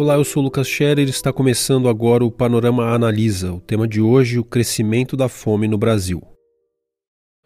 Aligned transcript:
Olá, 0.00 0.14
eu 0.14 0.24
sou 0.24 0.42
Lucas 0.42 0.66
Scherer 0.66 1.06
e 1.06 1.10
está 1.10 1.30
começando 1.30 1.86
agora 1.86 2.24
o 2.24 2.30
Panorama 2.30 2.90
Analisa. 2.90 3.52
O 3.52 3.60
tema 3.60 3.86
de 3.86 4.00
hoje, 4.00 4.38
o 4.38 4.42
crescimento 4.42 5.14
da 5.14 5.28
fome 5.28 5.68
no 5.68 5.76
Brasil. 5.76 6.22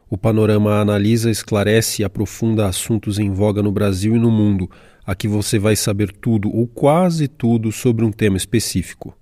O 0.08 0.17
Panorama 0.17 0.79
Analisa 0.79 1.32
esclarece 1.32 2.03
e 2.03 2.04
aprofunda 2.04 2.69
assuntos 2.69 3.19
em 3.19 3.32
voga 3.32 3.60
no 3.60 3.72
Brasil 3.72 4.14
e 4.14 4.21
no 4.21 4.31
mundo. 4.31 4.71
Aqui 5.04 5.27
você 5.27 5.59
vai 5.59 5.74
saber 5.74 6.13
tudo 6.13 6.49
ou 6.49 6.69
quase 6.69 7.27
tudo 7.27 7.72
sobre 7.72 8.04
um 8.04 8.13
tema 8.13 8.37
específico. 8.37 9.18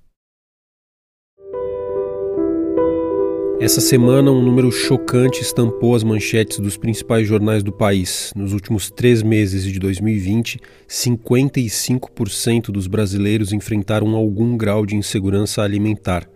Essa 3.62 3.80
semana, 3.80 4.29
um 4.32 4.42
número 4.42 4.72
chocante 4.72 5.40
estampou 5.40 5.95
as 5.95 6.02
manchetes 6.02 6.58
dos 6.58 6.76
principais 6.76 7.28
jornais 7.28 7.62
do 7.62 7.70
país. 7.70 8.32
Nos 8.34 8.52
últimos 8.52 8.91
três 8.91 9.23
meses 9.23 9.62
de 9.62 9.78
2020, 9.78 10.59
55% 10.88 12.73
dos 12.73 12.88
brasileiros 12.88 13.52
enfrentaram 13.52 14.16
algum 14.16 14.56
grau 14.56 14.84
de 14.84 14.96
insegurança 14.96 15.62
alimentar. 15.62 16.28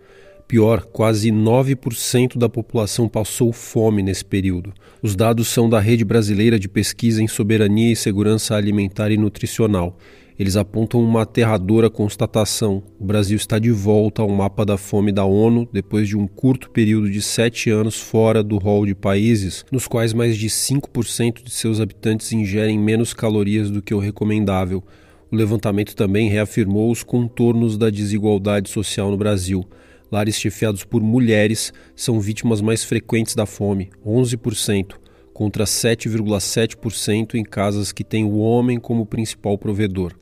Pior, 0.47 0.85
quase 0.85 1.29
9% 1.29 2.37
da 2.37 2.47
população 2.47 3.09
passou 3.09 3.51
fome 3.51 4.01
nesse 4.01 4.23
período. 4.23 4.73
Os 5.03 5.13
dados 5.13 5.49
são 5.49 5.69
da 5.69 5.81
Rede 5.81 6.05
Brasileira 6.05 6.57
de 6.57 6.69
Pesquisa 6.69 7.21
em 7.21 7.27
Soberania 7.27 7.91
e 7.91 7.95
Segurança 7.97 8.55
Alimentar 8.55 9.11
e 9.11 9.17
Nutricional. 9.17 9.97
Eles 10.39 10.55
apontam 10.55 11.01
uma 11.01 11.23
aterradora 11.23 11.89
constatação: 11.89 12.83
o 12.99 13.03
Brasil 13.03 13.35
está 13.35 13.57
de 13.57 13.71
volta 13.71 14.21
ao 14.21 14.29
mapa 14.29 14.63
da 14.63 14.77
fome 14.77 15.11
da 15.11 15.25
ONU 15.25 15.67
depois 15.73 16.07
de 16.07 16.15
um 16.15 16.27
curto 16.27 16.69
período 16.69 17.09
de 17.09 17.23
sete 17.23 17.71
anos 17.71 17.99
fora 17.99 18.43
do 18.43 18.59
rol 18.59 18.85
de 18.85 18.93
países 18.93 19.65
nos 19.71 19.87
quais 19.87 20.13
mais 20.13 20.37
de 20.37 20.47
5% 20.47 21.43
de 21.43 21.49
seus 21.49 21.81
habitantes 21.81 22.31
ingerem 22.31 22.77
menos 22.77 23.15
calorias 23.15 23.71
do 23.71 23.81
que 23.81 23.95
o 23.95 23.99
recomendável. 23.99 24.83
O 25.31 25.35
levantamento 25.35 25.95
também 25.95 26.29
reafirmou 26.29 26.91
os 26.91 27.01
contornos 27.01 27.75
da 27.75 27.89
desigualdade 27.89 28.69
social 28.69 29.09
no 29.09 29.17
Brasil. 29.17 29.65
Lares 30.11 30.35
chefiados 30.35 30.83
por 30.85 31.01
mulheres 31.01 31.73
são 31.95 32.19
vítimas 32.19 32.61
mais 32.61 32.83
frequentes 32.83 33.33
da 33.33 33.45
fome, 33.45 33.89
11%, 34.05 34.93
contra 35.33 35.65
7,7% 35.65 37.33
em 37.33 37.43
casas 37.43 37.91
que 37.91 38.03
têm 38.03 38.23
o 38.23 38.37
homem 38.37 38.79
como 38.79 39.05
principal 39.05 39.57
provedor. 39.57 40.13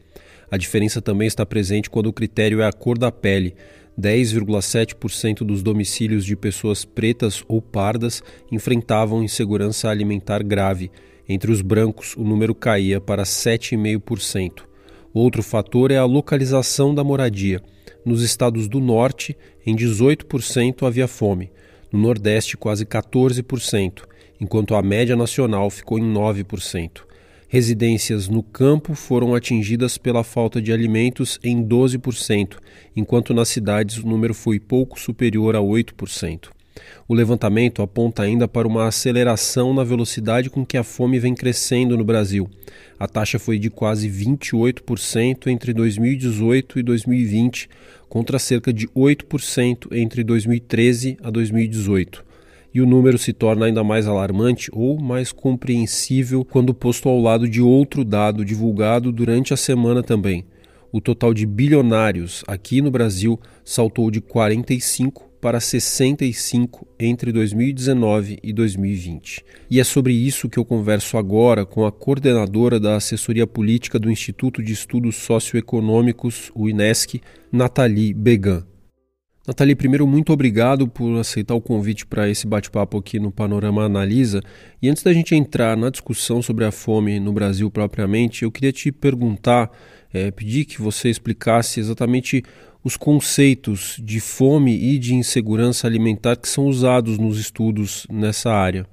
A 0.50 0.58
diferença 0.58 1.02
também 1.02 1.28
está 1.28 1.46
presente 1.46 1.90
quando 1.90 2.08
o 2.08 2.14
critério 2.14 2.62
é 2.62 2.68
a 2.68 2.74
cor 2.74 2.98
da 2.98 3.12
pele. 3.12 3.56
10,7% 4.00 5.40
dos 5.40 5.64
domicílios 5.64 6.26
de 6.26 6.36
pessoas 6.36 6.84
pretas 6.84 7.44
ou 7.48 7.62
pardas 7.62 8.22
enfrentavam 8.52 9.24
insegurança 9.24 9.90
alimentar 9.90 10.44
grave. 10.44 10.92
Entre 11.28 11.52
os 11.52 11.62
brancos, 11.62 12.16
o 12.16 12.24
número 12.24 12.54
caía 12.54 13.00
para 13.00 13.24
7,5%. 13.24 14.64
Outro 15.14 15.42
fator 15.42 15.92
é 15.92 15.98
a 15.98 16.06
localização 16.06 16.94
da 16.94 17.04
moradia. 17.04 17.62
Nos 18.04 18.22
estados 18.22 18.68
do 18.68 18.80
norte, 18.80 19.36
em 19.66 19.76
18% 19.76 20.86
havia 20.86 21.08
fome. 21.08 21.52
No 21.92 22.00
nordeste, 22.00 22.58
quase 22.58 22.86
14%, 22.86 24.04
enquanto 24.40 24.76
a 24.76 24.84
média 24.84 25.16
nacional 25.16 25.70
ficou 25.70 25.98
em 25.98 26.04
9%. 26.04 27.04
Residências 27.56 28.28
no 28.28 28.44
campo 28.44 28.94
foram 28.96 29.34
atingidas 29.34 29.98
pela 29.98 30.26
falta 30.26 30.62
de 30.62 30.74
alimentos 30.74 31.40
em 31.42 31.66
12%, 31.66 32.58
enquanto 32.94 33.34
nas 33.34 33.48
cidades 33.48 33.98
o 33.98 34.06
número 34.06 34.34
foi 34.34 34.60
pouco 34.60 35.00
superior 35.00 35.56
a 35.56 35.60
8%. 35.60 36.50
O 37.08 37.14
levantamento 37.14 37.82
aponta 37.82 38.24
ainda 38.24 38.46
para 38.46 38.68
uma 38.68 38.90
aceleração 38.90 39.74
na 39.74 39.86
velocidade 39.86 40.50
com 40.50 40.66
que 40.66 40.76
a 40.76 40.84
fome 40.84 41.18
vem 41.18 41.34
crescendo 41.34 41.96
no 41.96 42.04
Brasil. 42.04 42.50
A 43.00 43.08
taxa 43.08 43.40
foi 43.40 43.58
de 43.58 43.70
quase 43.70 44.10
28% 44.10 45.48
entre 45.48 45.72
2018 45.72 46.80
e 46.80 46.84
2020, 46.84 47.70
contra 48.10 48.38
cerca 48.38 48.74
de 48.74 48.86
8% 48.90 49.96
entre 49.96 50.26
2013 50.26 51.18
a 51.24 51.30
2018 51.30 52.25
e 52.76 52.82
o 52.82 52.86
número 52.86 53.18
se 53.18 53.32
torna 53.32 53.68
ainda 53.68 53.86
mais 53.86 54.06
alarmante 54.06 54.70
ou 54.74 55.00
mais 55.00 55.32
compreensível 55.32 56.44
quando 56.44 56.74
posto 56.74 57.08
ao 57.08 57.22
lado 57.22 57.48
de 57.48 57.62
outro 57.62 58.04
dado 58.04 58.44
divulgado 58.44 59.14
durante 59.14 59.54
a 59.54 59.58
semana 59.58 60.04
também. 60.04 60.46
O 60.92 61.00
total 61.00 61.34
de 61.34 61.46
bilionários 61.46 62.44
aqui 62.46 62.82
no 62.82 62.92
Brasil 62.92 63.40
saltou 63.64 64.12
de 64.12 64.20
45 64.20 65.24
para 65.40 65.62
65 65.62 66.86
entre 67.00 67.32
2019 67.32 68.40
e 68.44 68.52
2020. 68.52 69.46
E 69.72 69.80
é 69.80 69.84
sobre 69.84 70.12
isso 70.12 70.50
que 70.50 70.60
eu 70.60 70.66
converso 70.66 71.18
agora 71.18 71.66
com 71.66 71.86
a 71.86 71.92
coordenadora 71.94 72.78
da 72.78 72.98
assessoria 72.98 73.48
política 73.48 73.98
do 73.98 74.12
Instituto 74.12 74.62
de 74.62 74.74
Estudos 74.74 75.16
Socioeconômicos, 75.16 76.52
o 76.54 76.68
INESC, 76.68 77.22
Nathalie 77.54 78.14
Began. 78.14 78.66
Nathalie, 79.48 79.76
primeiro, 79.76 80.08
muito 80.08 80.34
obrigado 80.34 80.88
por 80.88 81.20
aceitar 81.20 81.54
o 81.54 81.62
convite 81.62 82.04
para 82.04 82.28
esse 82.28 82.48
bate-papo 82.48 82.98
aqui 82.98 83.20
no 83.20 83.32
Panorama 83.32 83.84
Analisa. 83.84 84.42
E 84.82 84.90
antes 84.90 85.04
da 85.04 85.14
gente 85.14 85.36
entrar 85.36 85.78
na 85.78 85.92
discussão 85.92 86.42
sobre 86.42 86.66
a 86.66 86.72
fome 86.72 87.20
no 87.20 87.32
Brasil 87.32 87.70
propriamente, 87.70 88.44
eu 88.44 88.52
queria 88.52 88.72
te 88.72 88.92
perguntar, 88.92 89.70
é, 90.12 90.32
pedir 90.32 90.66
que 90.66 90.82
você 90.82 91.12
explicasse 91.12 91.80
exatamente 91.80 92.44
os 92.84 92.98
conceitos 92.98 93.98
de 94.04 94.20
fome 94.20 94.76
e 94.76 94.98
de 94.98 95.14
insegurança 95.14 95.86
alimentar 95.86 96.38
que 96.38 96.50
são 96.50 96.66
usados 96.66 97.20
nos 97.20 97.38
estudos 97.38 98.08
nessa 98.10 98.52
área. 98.52 98.88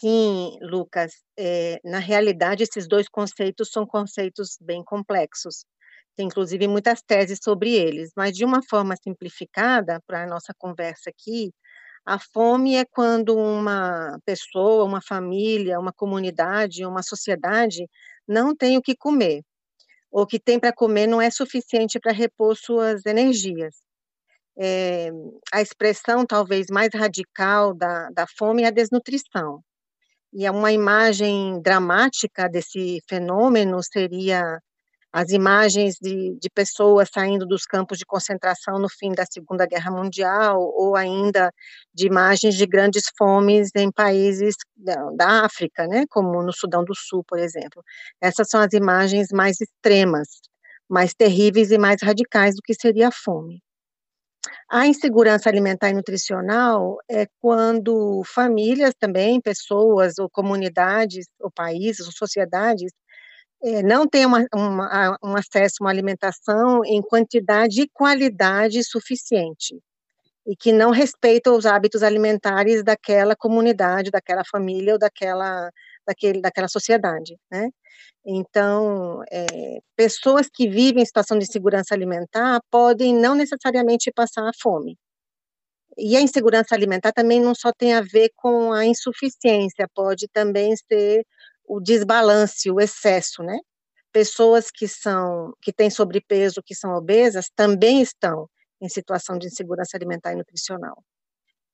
Sim, 0.00 0.58
Lucas. 0.60 1.12
É, 1.38 1.80
na 1.84 2.00
realidade, 2.00 2.64
esses 2.64 2.88
dois 2.88 3.08
conceitos 3.08 3.70
são 3.70 3.86
conceitos 3.86 4.58
bem 4.60 4.82
complexos. 4.82 5.64
Tem 6.16 6.26
inclusive 6.26 6.68
muitas 6.68 7.02
teses 7.02 7.38
sobre 7.42 7.74
eles, 7.74 8.10
mas 8.16 8.36
de 8.36 8.44
uma 8.44 8.62
forma 8.62 8.94
simplificada, 8.96 10.00
para 10.06 10.24
a 10.24 10.26
nossa 10.26 10.54
conversa 10.56 11.10
aqui, 11.10 11.52
a 12.06 12.18
fome 12.18 12.76
é 12.76 12.84
quando 12.84 13.36
uma 13.36 14.18
pessoa, 14.24 14.84
uma 14.84 15.00
família, 15.02 15.80
uma 15.80 15.92
comunidade, 15.92 16.84
uma 16.84 17.02
sociedade 17.02 17.88
não 18.28 18.54
tem 18.54 18.76
o 18.76 18.82
que 18.82 18.94
comer, 18.96 19.42
ou 20.10 20.26
que 20.26 20.38
tem 20.40 20.60
para 20.60 20.72
comer 20.72 21.06
não 21.06 21.20
é 21.20 21.30
suficiente 21.30 21.98
para 22.00 22.12
repor 22.12 22.56
suas 22.56 23.06
energias. 23.06 23.74
É, 24.58 25.10
a 25.52 25.62
expressão 25.62 26.26
talvez 26.26 26.66
mais 26.70 26.90
radical 26.94 27.74
da, 27.74 28.08
da 28.10 28.26
fome 28.38 28.62
é 28.64 28.68
a 28.68 28.70
desnutrição. 28.70 29.62
E 30.32 30.46
é 30.46 30.50
uma 30.50 30.72
imagem 30.72 31.60
dramática 31.62 32.48
desse 32.48 33.00
fenômeno 33.08 33.80
seria 33.82 34.60
as 35.14 35.30
imagens 35.30 35.94
de, 36.02 36.36
de, 36.40 36.50
pessoas 36.50 37.08
saindo 37.08 37.46
dos 37.46 37.64
campos 37.64 37.98
de 37.98 38.04
concentração 38.04 38.80
no 38.80 38.88
fim 38.88 39.12
da 39.12 39.24
Segunda 39.24 39.64
Guerra 39.64 39.88
Mundial, 39.92 40.60
ou 40.60 40.96
ainda 40.96 41.52
de 41.94 42.08
imagens 42.08 42.56
de 42.56 42.66
grandes 42.66 43.04
fomes 43.16 43.70
em 43.76 43.92
países 43.92 44.56
da, 44.76 45.10
da, 45.12 45.44
África, 45.44 45.86
né, 45.86 46.04
como 46.10 46.42
no 46.42 46.52
Sudão 46.52 46.84
do 46.84 46.96
Sul, 46.96 47.22
por 47.28 47.38
exemplo. 47.38 47.80
Essas 48.20 48.48
são 48.48 48.60
as 48.60 48.72
imagens 48.72 49.28
mais 49.32 49.60
extremas, 49.60 50.26
mais 50.90 51.14
terríveis 51.14 51.70
e 51.70 51.78
mais 51.78 52.02
radicais 52.02 52.56
do 52.56 52.62
que 52.62 52.74
seria 52.74 53.06
a 53.06 53.12
fome. 53.12 53.62
A 54.68 54.88
insegurança 54.88 55.48
alimentar 55.48 55.90
e 55.90 55.94
nutricional 55.94 56.98
é 57.08 57.28
quando 57.40 58.22
famílias 58.26 58.92
também, 58.98 59.40
pessoas 59.40 60.18
ou 60.18 60.28
comunidades, 60.28 61.26
ou 61.38 61.52
países, 61.52 62.04
ou 62.04 62.12
sociedades, 62.12 62.92
é, 63.64 63.82
não 63.82 64.06
tem 64.06 64.26
uma, 64.26 64.46
uma, 64.54 65.18
um 65.24 65.36
acesso 65.36 65.76
a 65.80 65.84
uma 65.84 65.90
alimentação 65.90 66.84
em 66.84 67.00
quantidade 67.02 67.80
e 67.82 67.88
qualidade 67.88 68.84
suficiente 68.84 69.80
e 70.46 70.54
que 70.54 70.72
não 70.72 70.90
respeita 70.90 71.50
os 71.50 71.64
hábitos 71.66 72.02
alimentares 72.02 72.84
daquela 72.84 73.34
comunidade, 73.34 74.10
daquela 74.10 74.42
família 74.44 74.92
ou 74.94 74.98
daquela, 74.98 75.70
daquele, 76.06 76.40
daquela 76.40 76.68
sociedade, 76.68 77.36
né? 77.50 77.70
Então, 78.26 79.22
é, 79.30 79.46
pessoas 79.96 80.48
que 80.52 80.68
vivem 80.68 81.02
em 81.02 81.06
situação 81.06 81.38
de 81.38 81.44
insegurança 81.44 81.94
alimentar 81.94 82.60
podem 82.70 83.14
não 83.14 83.34
necessariamente 83.34 84.12
passar 84.12 84.50
fome. 84.60 84.96
E 85.96 86.16
a 86.16 86.20
insegurança 86.20 86.74
alimentar 86.74 87.12
também 87.12 87.40
não 87.40 87.54
só 87.54 87.72
tem 87.72 87.94
a 87.94 88.00
ver 88.00 88.30
com 88.36 88.72
a 88.72 88.84
insuficiência, 88.84 89.88
pode 89.94 90.26
também 90.32 90.74
ser 90.76 91.24
o 91.66 91.80
desbalance, 91.80 92.70
o 92.70 92.80
excesso, 92.80 93.42
né? 93.42 93.58
Pessoas 94.12 94.70
que 94.70 94.88
são 94.88 95.52
que 95.62 95.72
têm 95.72 95.90
sobrepeso, 95.90 96.62
que 96.64 96.74
são 96.74 96.92
obesas, 96.94 97.50
também 97.56 98.00
estão 98.02 98.48
em 98.80 98.88
situação 98.88 99.38
de 99.38 99.46
insegurança 99.46 99.96
alimentar 99.96 100.32
e 100.32 100.36
nutricional. 100.36 101.02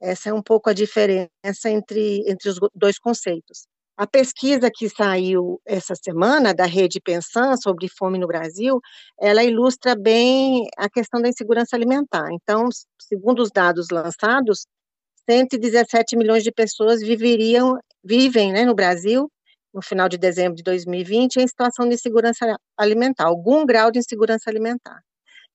Essa 0.01 0.31
é 0.31 0.33
um 0.33 0.43
pouco 0.43 0.71
a 0.71 0.73
diferença 0.73 1.69
entre, 1.69 2.25
entre 2.27 2.49
os 2.49 2.59
dois 2.75 2.99
conceitos. 2.99 3.67
A 3.97 4.07
pesquisa 4.07 4.71
que 4.75 4.89
saiu 4.89 5.61
essa 5.67 5.95
semana 5.95 6.55
da 6.55 6.65
Rede 6.65 7.01
Pensan 7.03 7.55
sobre 7.57 7.87
fome 7.87 8.19
no 8.19 8.27
Brasil, 8.27 8.81
ela 9.21 9.45
ilustra 9.45 9.95
bem 9.95 10.67
a 10.79 10.89
questão 10.89 11.21
da 11.21 11.29
insegurança 11.29 11.77
alimentar. 11.77 12.29
Então, 12.33 12.69
segundo 12.99 13.43
os 13.43 13.51
dados 13.51 13.89
lançados, 13.93 14.67
117 15.29 16.17
milhões 16.17 16.43
de 16.43 16.51
pessoas 16.51 17.01
viveriam, 17.03 17.79
vivem 18.03 18.53
né, 18.53 18.65
no 18.65 18.75
Brasil 18.75 19.31
no 19.75 19.83
final 19.83 20.09
de 20.09 20.19
dezembro 20.19 20.57
de 20.57 20.63
2020 20.63 21.37
em 21.39 21.49
situação 21.49 21.89
de 21.89 21.95
insegurança 21.95 22.57
alimentar, 22.77 23.27
algum 23.27 23.65
grau 23.67 23.91
de 23.91 23.99
insegurança 24.01 24.51
alimentar. 24.51 25.01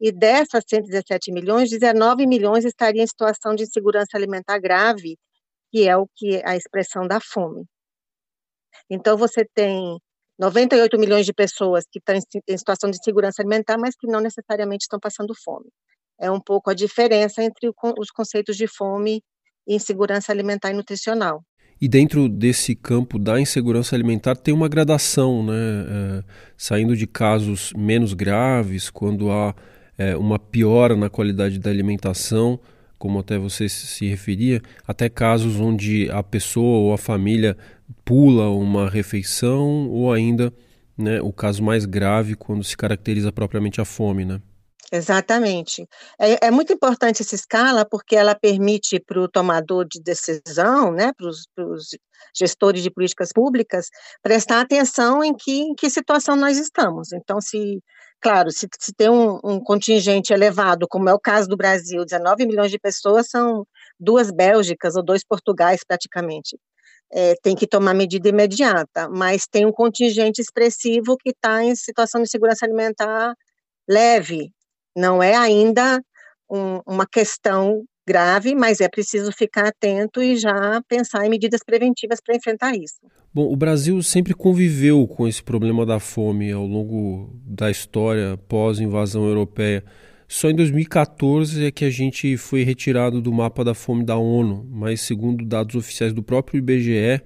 e 0.01 0.11
dessas 0.11 0.63
117 0.67 1.31
milhões, 1.31 1.69
19 1.69 2.27
milhões 2.27 2.65
estariam 2.65 3.03
em 3.03 3.07
situação 3.07 3.55
de 3.55 3.63
insegurança 3.63 4.17
alimentar 4.17 4.59
grave, 4.59 5.17
que 5.71 5.87
é 5.89 5.97
o 5.97 6.07
que 6.15 6.41
a 6.45 6.55
expressão 6.57 7.07
da 7.07 7.19
fome. 7.21 7.65
Então 8.89 9.17
você 9.17 9.45
tem 9.53 9.99
98 10.39 10.97
milhões 10.99 11.25
de 11.25 11.33
pessoas 11.33 11.85
que 11.91 11.99
estão 11.99 12.15
em 12.15 12.57
situação 12.57 12.89
de 12.91 12.97
insegurança 12.97 13.41
alimentar, 13.41 13.77
mas 13.77 13.95
que 13.95 14.07
não 14.07 14.19
necessariamente 14.21 14.83
estão 14.83 14.99
passando 14.99 15.33
fome. 15.43 15.69
É 16.19 16.31
um 16.31 16.39
pouco 16.41 16.69
a 16.69 16.73
diferença 16.73 17.43
entre 17.43 17.69
os 17.99 18.11
conceitos 18.11 18.57
de 18.57 18.67
fome 18.67 19.21
e 19.67 19.75
insegurança 19.75 20.31
alimentar 20.31 20.71
e 20.71 20.73
nutricional. 20.73 21.43
E 21.81 21.87
dentro 21.87 22.29
desse 22.29 22.73
campo 22.73 23.19
da 23.19 23.39
insegurança 23.39 23.95
alimentar 23.95 24.35
tem 24.35 24.53
uma 24.53 24.69
gradação, 24.69 25.45
né? 25.45 25.53
É, 25.53 26.23
saindo 26.57 26.95
de 26.95 27.05
casos 27.05 27.73
menos 27.75 28.13
graves, 28.13 28.89
quando 28.89 29.29
há 29.29 29.53
é, 29.97 30.15
uma 30.15 30.39
piora 30.39 30.95
na 30.95 31.09
qualidade 31.09 31.59
da 31.59 31.69
alimentação, 31.69 32.59
como 32.97 33.19
até 33.19 33.37
você 33.37 33.67
se 33.67 34.07
referia, 34.07 34.61
até 34.87 35.09
casos 35.09 35.59
onde 35.59 36.09
a 36.11 36.23
pessoa 36.23 36.79
ou 36.79 36.93
a 36.93 36.97
família 36.97 37.57
pula 38.05 38.49
uma 38.49 38.89
refeição, 38.89 39.89
ou 39.89 40.13
ainda 40.13 40.53
né, 40.97 41.21
o 41.21 41.33
caso 41.33 41.61
mais 41.61 41.85
grave 41.85 42.35
quando 42.35 42.63
se 42.63 42.75
caracteriza 42.77 43.31
propriamente 43.31 43.81
a 43.81 43.85
fome, 43.85 44.23
né? 44.23 44.39
Exatamente. 44.91 45.87
É, 46.19 46.47
é, 46.47 46.51
muito 46.51 46.71
importante 46.71 47.21
essa 47.21 47.35
escala 47.35 47.85
porque 47.85 48.15
ela 48.15 48.35
permite 48.35 48.99
para 48.99 49.19
o 49.19 49.27
tomador 49.27 49.85
de 49.85 49.99
decisão, 50.01 50.91
né, 50.91 51.11
para 51.17 51.27
os 51.27 51.89
gestores 52.35 52.83
de 52.83 52.91
políticas 52.91 53.29
públicas, 53.33 53.89
prestar 54.21 54.61
atenção 54.61 55.23
em 55.23 55.33
que, 55.35 55.61
em 55.61 55.75
que 55.75 55.89
situação 55.89 56.35
nós 56.35 56.57
estamos. 56.57 57.11
Então, 57.13 57.41
se, 57.41 57.81
claro, 58.21 58.51
se, 58.51 58.67
se 58.79 58.93
tem 58.93 59.09
um, 59.09 59.39
um, 59.43 59.59
contingente 59.59 60.33
elevado, 60.33 60.87
como 60.87 61.09
é 61.09 61.13
o 61.13 61.19
caso 61.19 61.47
do 61.49 61.57
Brasil, 61.57 62.05
19 62.05 62.45
milhões 62.45 62.71
de 62.71 62.79
pessoas 62.79 63.27
são 63.29 63.65
duas 63.99 64.31
Bélgicas 64.31 64.95
ou 64.95 65.03
dois 65.03 65.23
Portugais 65.25 65.81
praticamente. 65.87 66.57
É, 67.11 67.35
tem 67.41 67.55
que 67.55 67.67
tomar 67.67 67.93
medida 67.93 68.29
imediata, 68.29 69.07
mas 69.09 69.47
tem 69.47 69.65
um 69.65 69.71
contingente 69.71 70.41
expressivo 70.41 71.17
que 71.17 71.29
está 71.29 71.63
em 71.63 71.75
situação 71.75 72.21
de 72.21 72.29
segurança 72.29 72.65
alimentar 72.65 73.33
leve, 73.87 74.51
não 74.95 75.21
é 75.21 75.35
ainda 75.35 76.01
um, 76.49 76.79
uma 76.85 77.05
questão 77.05 77.83
grave, 78.07 78.53
mas 78.53 78.79
é 78.81 78.87
preciso 78.87 79.31
ficar 79.31 79.67
atento 79.67 80.21
e 80.21 80.37
já 80.37 80.81
pensar 80.87 81.25
em 81.25 81.29
medidas 81.29 81.61
preventivas 81.65 82.19
para 82.23 82.35
enfrentar 82.35 82.75
isso. 82.75 82.99
Bom, 83.33 83.51
o 83.51 83.55
Brasil 83.55 84.01
sempre 84.03 84.33
conviveu 84.33 85.07
com 85.07 85.27
esse 85.27 85.41
problema 85.41 85.85
da 85.85 85.99
fome 85.99 86.51
ao 86.51 86.65
longo 86.65 87.35
da 87.45 87.71
história 87.71 88.37
pós-invasão 88.47 89.25
europeia. 89.25 89.83
Só 90.27 90.49
em 90.49 90.55
2014 90.55 91.65
é 91.65 91.71
que 91.71 91.85
a 91.85 91.89
gente 91.89 92.37
foi 92.37 92.63
retirado 92.63 93.21
do 93.21 93.33
mapa 93.33 93.63
da 93.63 93.73
fome 93.73 94.03
da 94.03 94.17
ONU, 94.17 94.67
mas 94.71 95.01
segundo 95.01 95.45
dados 95.45 95.75
oficiais 95.75 96.13
do 96.13 96.23
próprio 96.23 96.59
IBGE, 96.59 97.21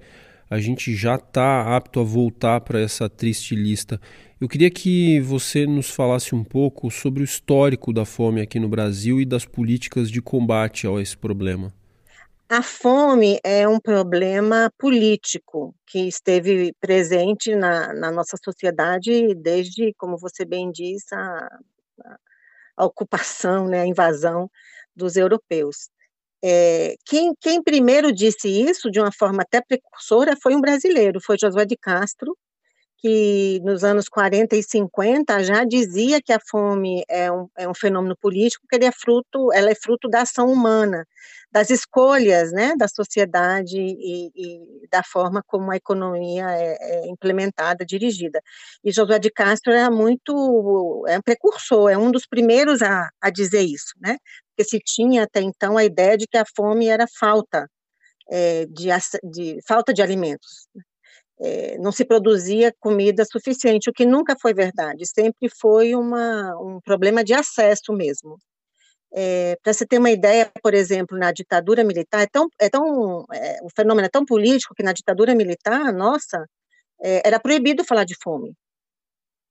a 0.50 0.58
gente 0.58 0.96
já 0.96 1.14
está 1.14 1.76
apto 1.76 2.00
a 2.00 2.02
voltar 2.02 2.60
para 2.62 2.80
essa 2.80 3.08
triste 3.08 3.54
lista. 3.54 4.00
Eu 4.40 4.48
queria 4.48 4.68
que 4.68 5.20
você 5.20 5.64
nos 5.64 5.88
falasse 5.88 6.34
um 6.34 6.42
pouco 6.42 6.90
sobre 6.90 7.22
o 7.22 7.24
histórico 7.24 7.92
da 7.92 8.04
fome 8.04 8.40
aqui 8.40 8.58
no 8.58 8.68
Brasil 8.68 9.20
e 9.20 9.24
das 9.24 9.44
políticas 9.44 10.10
de 10.10 10.20
combate 10.20 10.88
a 10.88 11.00
esse 11.00 11.16
problema. 11.16 11.72
A 12.48 12.62
fome 12.62 13.38
é 13.44 13.68
um 13.68 13.78
problema 13.78 14.72
político 14.76 15.72
que 15.86 16.08
esteve 16.08 16.74
presente 16.80 17.54
na, 17.54 17.94
na 17.94 18.10
nossa 18.10 18.36
sociedade 18.42 19.36
desde, 19.36 19.94
como 19.96 20.18
você 20.18 20.44
bem 20.44 20.72
diz, 20.72 21.04
a, 21.12 21.48
a 22.76 22.84
ocupação, 22.84 23.68
né, 23.68 23.82
a 23.82 23.86
invasão 23.86 24.50
dos 24.96 25.14
europeus. 25.14 25.90
É, 26.42 26.94
quem, 27.04 27.34
quem 27.40 27.62
primeiro 27.62 28.12
disse 28.12 28.48
isso, 28.48 28.90
de 28.90 29.00
uma 29.00 29.12
forma 29.12 29.42
até 29.42 29.60
precursora, 29.60 30.36
foi 30.42 30.54
um 30.54 30.60
brasileiro, 30.60 31.20
foi 31.20 31.36
Josué 31.38 31.64
de 31.66 31.76
Castro, 31.76 32.36
que 33.00 33.60
nos 33.64 33.82
anos 33.82 34.08
40 34.08 34.56
e 34.56 34.62
50 34.62 35.42
já 35.42 35.64
dizia 35.64 36.20
que 36.22 36.32
a 36.32 36.38
fome 36.38 37.02
é 37.08 37.32
um, 37.32 37.48
é 37.56 37.68
um 37.68 37.74
fenômeno 37.74 38.14
político, 38.20 38.66
que 38.68 38.76
é 38.76 38.92
fruto, 38.92 39.50
ela 39.52 39.70
é 39.70 39.74
fruto 39.74 40.08
da 40.08 40.22
ação 40.22 40.52
humana, 40.52 41.06
das 41.50 41.70
escolhas 41.70 42.52
né, 42.52 42.74
da 42.76 42.86
sociedade 42.86 43.78
e, 43.78 44.30
e 44.34 44.88
da 44.90 45.02
forma 45.02 45.42
como 45.46 45.70
a 45.70 45.76
economia 45.76 46.46
é, 46.50 46.76
é, 46.80 47.08
implementada, 47.08 47.86
dirigida. 47.86 48.40
E 48.84 48.92
José 48.92 49.18
de 49.18 49.30
Castro 49.30 49.72
era 49.72 49.90
muito, 49.90 51.04
é 51.08 51.18
um 51.18 51.22
precursor, 51.22 51.90
é 51.90 51.96
um 51.96 52.10
dos 52.10 52.26
primeiros 52.26 52.82
a, 52.82 53.08
a 53.20 53.30
dizer 53.30 53.62
isso, 53.62 53.94
né? 54.00 54.16
Porque 54.60 54.64
se 54.64 54.78
tinha 54.78 55.22
até 55.22 55.40
então 55.40 55.78
a 55.78 55.84
ideia 55.84 56.18
de 56.18 56.26
que 56.26 56.36
a 56.36 56.44
fome 56.54 56.86
era 56.86 57.06
falta 57.18 57.66
é, 58.30 58.66
de, 58.66 58.88
de, 59.24 59.58
falta 59.66 59.92
de 59.94 60.02
alimentos 60.02 60.68
é, 61.40 61.78
não 61.78 61.90
se 61.90 62.04
produzia 62.04 62.74
comida 62.78 63.24
suficiente, 63.24 63.88
o 63.88 63.92
que 63.92 64.04
nunca 64.04 64.36
foi 64.38 64.52
verdade, 64.52 65.06
sempre 65.06 65.48
foi 65.58 65.94
uma, 65.94 66.54
um 66.60 66.78
problema 66.82 67.24
de 67.24 67.32
acesso 67.32 67.94
mesmo. 67.94 68.36
É, 69.14 69.56
Para 69.62 69.72
você 69.72 69.86
ter 69.86 69.98
uma 69.98 70.10
ideia, 70.10 70.50
por 70.62 70.74
exemplo, 70.74 71.18
na 71.18 71.32
ditadura 71.32 71.82
militar, 71.82 72.22
é 72.22 72.26
tão, 72.26 72.46
é 72.60 72.68
tão, 72.68 73.24
é, 73.32 73.60
o 73.62 73.70
fenômeno 73.74 74.06
é 74.06 74.10
tão 74.10 74.26
político 74.26 74.74
que 74.74 74.82
na 74.82 74.92
ditadura 74.92 75.34
militar, 75.34 75.92
nossa, 75.92 76.44
é, 77.02 77.22
era 77.26 77.40
proibido 77.40 77.84
falar 77.84 78.04
de 78.04 78.14
fome. 78.22 78.54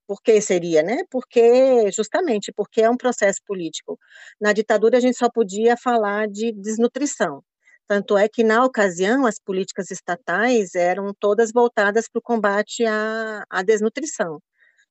Por 0.10 0.24
que 0.24 0.42
seria, 0.42 0.82
né? 0.82 1.04
Porque, 1.12 1.92
justamente, 1.92 2.52
porque 2.52 2.82
é 2.82 2.90
um 2.90 2.98
processo 2.98 3.40
político. 3.46 3.96
Na 4.42 4.52
ditadura 4.54 4.98
a 4.98 5.00
gente 5.00 5.16
só 5.16 5.30
podia 5.30 5.78
falar 5.78 6.28
de 6.28 6.52
desnutrição. 6.52 7.44
Tanto 7.88 8.18
é 8.18 8.28
que, 8.28 8.44
na 8.44 8.66
ocasião, 8.66 9.28
as 9.28 9.38
políticas 9.40 9.92
estatais 9.92 10.74
eram 10.74 11.14
todas 11.20 11.52
voltadas 11.52 12.08
para 12.12 12.18
o 12.18 12.24
combate 12.24 12.84
à, 12.88 13.44
à 13.52 13.62
desnutrição. 13.62 14.40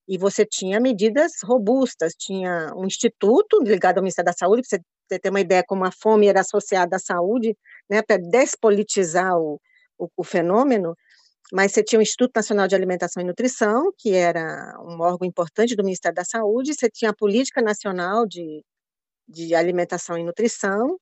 E 0.06 0.16
você 0.16 0.46
tinha 0.46 0.78
medidas 0.78 1.32
robustas, 1.44 2.12
tinha 2.16 2.72
um 2.76 2.86
instituto 2.86 3.60
ligado 3.60 3.98
ao 3.98 4.04
Ministério 4.04 4.30
da 4.30 4.38
Saúde, 4.38 4.62
para 4.62 4.78
você 5.10 5.18
ter 5.18 5.30
uma 5.30 5.40
ideia 5.40 5.64
como 5.66 5.84
a 5.84 5.90
fome 5.90 6.28
era 6.28 6.42
associada 6.42 6.94
à 6.94 7.00
saúde, 7.00 7.56
né, 7.90 8.02
para 8.02 8.18
despolitizar 8.18 9.36
o, 9.36 9.60
o, 9.98 10.08
o 10.16 10.22
fenômeno, 10.22 10.94
mas 11.52 11.72
você 11.72 11.82
tinha 11.82 11.98
o 11.98 12.02
Instituto 12.02 12.32
Nacional 12.34 12.68
de 12.68 12.74
Alimentação 12.74 13.22
e 13.22 13.26
Nutrição, 13.26 13.92
que 13.96 14.14
era 14.14 14.76
um 14.82 15.00
órgão 15.00 15.26
importante 15.26 15.74
do 15.74 15.84
Ministério 15.84 16.14
da 16.14 16.24
Saúde, 16.24 16.74
você 16.74 16.90
tinha 16.90 17.10
a 17.10 17.16
Política 17.16 17.62
Nacional 17.62 18.26
de, 18.26 18.62
de 19.26 19.54
Alimentação 19.54 20.18
e 20.18 20.24
Nutrição, 20.24 20.98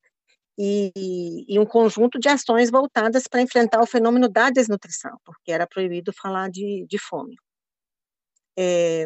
e, 0.59 1.45
e, 1.47 1.59
um 1.59 1.67
conjunto 1.67 2.19
de 2.19 2.29
ações 2.29 2.71
voltadas 2.71 3.29
para 3.29 3.43
enfrentar 3.43 3.83
o 3.83 3.87
fenômeno 3.87 4.29
da 4.29 4.49
desnutrição, 4.49 5.19
porque 5.23 5.53
era 5.53 5.67
proibido 5.67 6.12
falar 6.15 6.49
de, 6.49 6.87
de 6.88 6.99
fome. 6.99 7.37
É, 8.59 9.05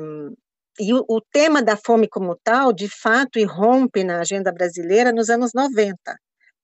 e 0.78 0.94
o, 0.94 1.04
o, 1.08 1.20
tema 1.20 1.60
da 1.60 1.76
fome 1.76 2.08
como 2.08 2.36
tal, 2.36 2.72
de 2.72 2.88
fato, 2.88 3.38
irrompe 3.38 4.04
na 4.04 4.20
agenda 4.20 4.52
brasileira 4.52 5.10
nos 5.12 5.28
anos 5.28 5.52
90, 5.52 5.96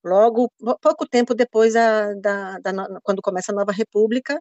logo, 0.07 0.51
pouco 0.81 1.07
tempo 1.07 1.33
depois 1.35 1.73
da, 1.73 2.13
da, 2.15 2.59
quando 3.03 3.21
começa 3.21 3.51
a 3.51 3.55
Nova 3.55 3.71
República, 3.71 4.39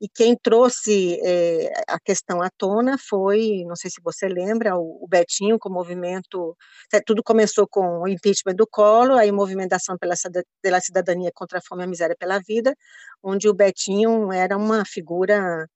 e 0.00 0.08
quem 0.08 0.34
trouxe 0.34 1.20
é, 1.22 1.70
a 1.86 2.00
questão 2.00 2.40
à 2.40 2.48
tona 2.56 2.96
foi, 2.98 3.64
não 3.66 3.76
sei 3.76 3.90
se 3.90 4.00
você 4.02 4.26
lembra, 4.28 4.74
o, 4.76 5.04
o, 5.04 5.06
Betinho 5.06 5.58
com 5.58 5.68
o 5.68 5.72
movimento, 5.72 6.56
tudo 7.04 7.22
começou 7.22 7.68
com 7.68 8.00
o 8.00 8.08
impeachment 8.08 8.54
do 8.54 8.66
Collor, 8.66 9.18
aí 9.18 9.30
movimentação 9.30 9.98
pela, 9.98 10.14
pela 10.62 10.80
cidadania 10.80 11.30
contra 11.34 11.58
a 11.58 11.62
fome 11.62 11.82
e 11.82 11.84
a 11.84 11.88
miséria 11.88 12.16
pela 12.18 12.38
vida, 12.40 12.74
onde 13.22 13.46
o 13.46 13.54
Betinho 13.54 14.32
era 14.32 14.56
uma 14.56 14.86
figura 14.86 15.66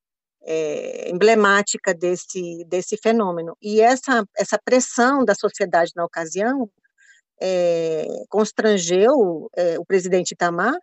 é, 0.43 1.11
emblemática 1.11 1.93
desse, 1.93 2.65
desse 2.67 2.97
fenômeno. 2.97 3.55
E 3.61 3.83
essa, 3.83 4.25
essa 4.37 4.59
pressão 4.65 5.23
da 5.23 5.35
sociedade 5.35 5.93
na 5.95 6.05
ocasião 6.05 6.71
é, 7.41 8.07
constrangeu 8.29 9.51
é, 9.57 9.79
o 9.79 9.85
presidente 9.85 10.33
Itamar 10.33 10.75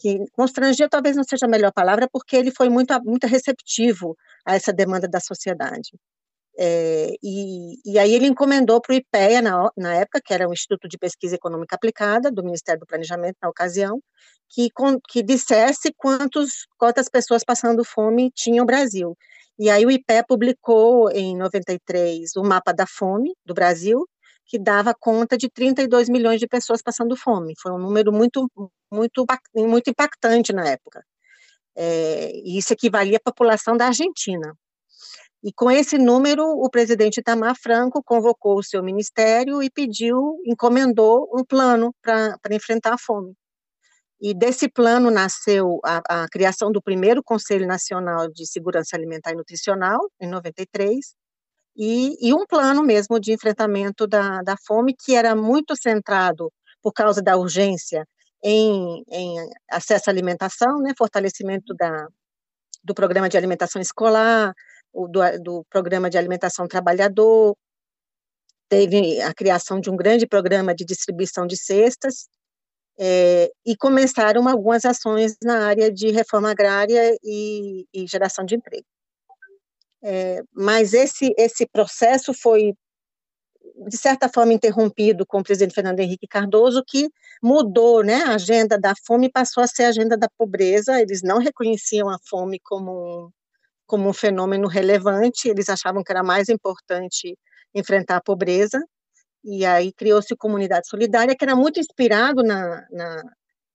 que 0.00 0.18
constranger 0.32 0.88
talvez 0.88 1.14
não 1.14 1.24
seja 1.24 1.46
a 1.46 1.48
melhor 1.48 1.72
palavra, 1.72 2.08
porque 2.10 2.34
ele 2.34 2.50
foi 2.50 2.70
muito, 2.70 2.98
muito 3.04 3.26
receptivo 3.26 4.16
a 4.46 4.54
essa 4.56 4.72
demanda 4.72 5.06
da 5.06 5.20
sociedade. 5.20 5.90
É, 6.58 7.12
e, 7.22 7.74
e, 7.84 7.98
aí 7.98 8.12
ele 8.14 8.26
encomendou 8.26 8.80
para 8.80 8.92
o 8.92 8.96
IPEA, 8.96 9.40
na, 9.42 9.70
na, 9.76 9.94
época, 9.94 10.20
que 10.24 10.34
era 10.34 10.48
o 10.48 10.52
Instituto 10.52 10.88
de 10.88 10.98
Pesquisa 10.98 11.36
Econômica 11.36 11.76
Aplicada, 11.76 12.30
do 12.30 12.42
Ministério 12.42 12.80
do 12.80 12.86
Planejamento, 12.86 13.36
na 13.42 13.48
ocasião, 13.48 14.00
que, 14.48 14.68
com, 14.70 14.98
que 15.08 15.22
dissesse 15.22 15.92
quantos, 15.96 16.66
quantas 16.76 17.08
pessoas 17.08 17.44
passando 17.44 17.84
fome 17.84 18.30
tinha 18.34 18.62
o 18.62 18.66
Brasil. 18.66 19.16
E 19.58 19.70
aí 19.70 19.84
o 19.86 19.90
IPEA 19.90 20.24
publicou, 20.26 21.10
em 21.10 21.36
93, 21.36 22.36
o 22.36 22.42
mapa 22.42 22.72
da 22.72 22.86
fome 22.86 23.32
do 23.44 23.54
Brasil, 23.54 24.06
que 24.50 24.58
dava 24.58 24.92
conta 24.92 25.38
de 25.38 25.48
32 25.48 26.08
milhões 26.08 26.40
de 26.40 26.48
pessoas 26.48 26.82
passando 26.82 27.16
fome. 27.16 27.54
Foi 27.62 27.70
um 27.70 27.78
número 27.78 28.12
muito, 28.12 28.50
muito, 28.92 29.24
muito 29.54 29.88
impactante 29.88 30.52
na 30.52 30.66
época. 30.66 31.04
É, 31.76 32.32
isso 32.44 32.72
equivalia 32.72 33.18
à 33.18 33.20
população 33.20 33.76
da 33.76 33.86
Argentina. 33.86 34.52
E 35.40 35.52
com 35.52 35.70
esse 35.70 35.96
número, 35.96 36.44
o 36.44 36.68
presidente 36.68 37.20
Itamar 37.20 37.54
Franco 37.62 38.02
convocou 38.02 38.58
o 38.58 38.62
seu 38.62 38.82
ministério 38.82 39.62
e 39.62 39.70
pediu, 39.70 40.36
encomendou 40.44 41.30
um 41.32 41.44
plano 41.44 41.94
para 42.02 42.36
enfrentar 42.50 42.94
a 42.94 42.98
fome. 42.98 43.32
E 44.20 44.34
desse 44.34 44.68
plano 44.68 45.12
nasceu 45.12 45.78
a, 45.84 46.24
a, 46.24 46.28
criação 46.28 46.72
do 46.72 46.82
primeiro 46.82 47.22
Conselho 47.22 47.68
Nacional 47.68 48.28
de 48.28 48.46
Segurança 48.46 48.96
Alimentar 48.96 49.30
e 49.30 49.36
Nutricional, 49.36 50.00
em 50.20 50.28
93, 50.28 51.14
e, 51.76 52.16
e 52.20 52.34
um 52.34 52.46
plano 52.46 52.82
mesmo 52.82 53.18
de 53.20 53.32
enfrentamento 53.32 54.06
da, 54.06 54.42
da 54.42 54.56
fome, 54.66 54.94
que 54.94 55.14
era 55.14 55.34
muito 55.34 55.76
centrado, 55.76 56.52
por 56.82 56.92
causa 56.92 57.22
da 57.22 57.36
urgência, 57.36 58.06
em, 58.42 59.02
em 59.10 59.36
acesso 59.70 60.08
à 60.08 60.12
alimentação, 60.12 60.78
né, 60.78 60.92
fortalecimento 60.96 61.74
da, 61.74 62.08
do 62.82 62.94
programa 62.94 63.28
de 63.28 63.36
alimentação 63.36 63.80
escolar, 63.80 64.54
o, 64.92 65.06
do, 65.08 65.20
do 65.42 65.64
programa 65.70 66.10
de 66.10 66.18
alimentação 66.18 66.66
trabalhador, 66.66 67.56
teve 68.68 69.20
a 69.20 69.34
criação 69.34 69.80
de 69.80 69.90
um 69.90 69.96
grande 69.96 70.26
programa 70.26 70.74
de 70.74 70.84
distribuição 70.84 71.46
de 71.46 71.56
cestas, 71.56 72.28
é, 72.98 73.50
e 73.64 73.74
começaram 73.76 74.46
algumas 74.46 74.84
ações 74.84 75.34
na 75.42 75.66
área 75.66 75.90
de 75.90 76.10
reforma 76.10 76.50
agrária 76.50 77.16
e, 77.24 77.86
e 77.94 78.06
geração 78.06 78.44
de 78.44 78.54
emprego. 78.56 78.84
É, 80.02 80.42
mas 80.54 80.94
esse, 80.94 81.34
esse 81.36 81.66
processo 81.66 82.32
foi, 82.32 82.74
de 83.88 83.96
certa 83.96 84.28
forma, 84.28 84.52
interrompido 84.52 85.26
com 85.26 85.40
o 85.40 85.44
presidente 85.44 85.74
Fernando 85.74 86.00
Henrique 86.00 86.26
Cardoso, 86.26 86.82
que 86.86 87.08
mudou 87.42 88.02
né, 88.02 88.22
a 88.22 88.34
agenda 88.34 88.78
da 88.78 88.94
fome 89.06 89.26
e 89.26 89.32
passou 89.32 89.62
a 89.62 89.66
ser 89.66 89.84
a 89.84 89.88
agenda 89.88 90.16
da 90.16 90.28
pobreza. 90.38 91.00
Eles 91.00 91.22
não 91.22 91.38
reconheciam 91.38 92.08
a 92.08 92.18
fome 92.28 92.58
como 92.62 93.26
um, 93.26 93.30
como 93.86 94.08
um 94.08 94.12
fenômeno 94.12 94.68
relevante, 94.68 95.48
eles 95.48 95.68
achavam 95.68 96.04
que 96.04 96.12
era 96.12 96.22
mais 96.22 96.48
importante 96.48 97.36
enfrentar 97.74 98.18
a 98.18 98.22
pobreza, 98.22 98.80
e 99.44 99.66
aí 99.66 99.92
criou-se 99.92 100.36
Comunidade 100.36 100.88
Solidária, 100.88 101.34
que 101.36 101.44
era 101.44 101.56
muito 101.56 101.80
inspirado 101.80 102.42
na, 102.42 102.86
na, 102.90 103.22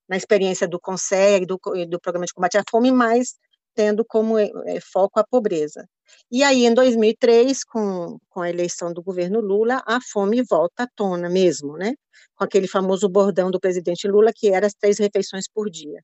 na 0.08 0.16
experiência 0.16 0.66
do 0.66 0.80
CONSEG, 0.80 1.44
do, 1.46 1.60
do 1.88 2.00
Programa 2.00 2.24
de 2.24 2.32
Combate 2.32 2.56
à 2.56 2.62
Fome, 2.70 2.90
mas 2.90 3.34
tendo 3.74 4.04
como 4.06 4.38
é, 4.38 4.50
foco 4.80 5.20
a 5.20 5.24
pobreza. 5.24 5.86
E 6.30 6.42
aí, 6.42 6.64
em 6.66 6.74
2003, 6.74 7.64
com, 7.64 8.18
com 8.28 8.40
a 8.40 8.50
eleição 8.50 8.92
do 8.92 9.02
governo 9.02 9.40
Lula, 9.40 9.82
a 9.86 9.98
fome 10.00 10.42
volta 10.42 10.84
à 10.84 10.88
tona 10.94 11.28
mesmo, 11.28 11.76
né? 11.76 11.94
Com 12.34 12.44
aquele 12.44 12.68
famoso 12.68 13.08
bordão 13.08 13.50
do 13.50 13.60
presidente 13.60 14.08
Lula, 14.08 14.32
que 14.34 14.48
era 14.48 14.66
as 14.66 14.74
três 14.74 14.98
refeições 14.98 15.44
por 15.52 15.70
dia. 15.70 16.00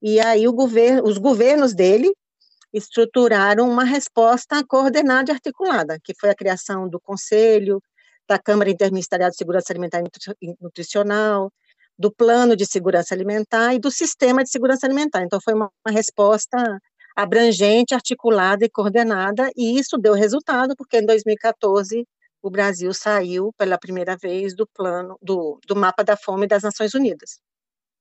E 0.00 0.20
aí, 0.20 0.48
o 0.48 0.52
governo, 0.52 1.08
os 1.08 1.18
governos 1.18 1.74
dele 1.74 2.12
estruturaram 2.72 3.68
uma 3.68 3.84
resposta 3.84 4.64
coordenada 4.66 5.30
e 5.30 5.34
articulada, 5.34 5.98
que 6.02 6.14
foi 6.18 6.30
a 6.30 6.34
criação 6.34 6.88
do 6.88 7.00
Conselho, 7.00 7.80
da 8.28 8.38
Câmara 8.38 8.70
Interministerial 8.70 9.30
de 9.30 9.36
Segurança 9.36 9.72
Alimentar 9.72 10.02
e 10.40 10.54
Nutricional, 10.60 11.52
do 11.98 12.10
Plano 12.10 12.56
de 12.56 12.66
Segurança 12.66 13.14
Alimentar 13.14 13.74
e 13.74 13.78
do 13.78 13.90
Sistema 13.90 14.42
de 14.42 14.50
Segurança 14.50 14.86
Alimentar. 14.86 15.22
Então, 15.22 15.38
foi 15.42 15.54
uma, 15.54 15.70
uma 15.86 15.92
resposta 15.92 16.58
abrangente, 17.16 17.94
articulada 17.94 18.64
e 18.64 18.70
coordenada, 18.70 19.50
e 19.56 19.78
isso 19.78 19.98
deu 19.98 20.14
resultado, 20.14 20.74
porque 20.76 20.98
em 20.98 21.06
2014 21.06 22.06
o 22.42 22.50
Brasil 22.50 22.92
saiu 22.92 23.52
pela 23.56 23.78
primeira 23.78 24.16
vez 24.16 24.54
do 24.54 24.66
plano 24.66 25.16
do, 25.22 25.60
do 25.66 25.76
mapa 25.76 26.02
da 26.02 26.16
fome 26.16 26.46
das 26.46 26.62
Nações 26.62 26.92
Unidas. 26.94 27.38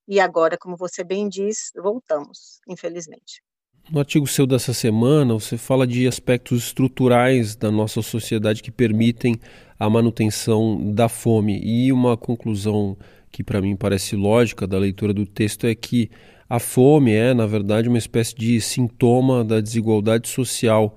E 0.08 0.20
agora, 0.20 0.58
como 0.58 0.76
você 0.76 1.04
bem 1.04 1.30
diz, 1.30 1.72
voltamos, 1.76 2.60
infelizmente. 2.68 3.42
No 3.90 4.00
artigo 4.00 4.28
seu 4.28 4.48
dessa 4.48 4.74
semana, 4.74 5.34
você 5.34 5.58
fala 5.58 5.86
de 5.86 6.08
aspectos 6.08 6.66
estruturais 6.68 7.56
da 7.56 7.72
nossa 7.72 8.02
sociedade 8.02 8.64
que 8.64 8.72
permitem 8.72 9.40
a 9.78 9.90
manutenção 9.90 10.94
da 10.94 11.10
fome. 11.10 11.60
E 11.64 11.92
uma 11.92 12.16
conclusão 12.16 12.98
que 13.32 13.44
para 13.44 13.62
mim 13.62 13.76
parece 13.76 14.16
lógica 14.16 14.68
da 14.68 14.78
leitura 14.78 15.14
do 15.14 15.26
texto 15.26 15.66
é 15.66 15.74
que 15.74 16.10
a 16.52 16.60
fome 16.60 17.16
é, 17.16 17.34
na 17.34 17.48
verdade, 17.48 17.88
uma 17.88 17.98
espécie 17.98 18.36
de 18.36 18.60
sintoma 18.60 19.42
da 19.42 19.62
desigualdade 19.62 20.28
social, 20.28 20.94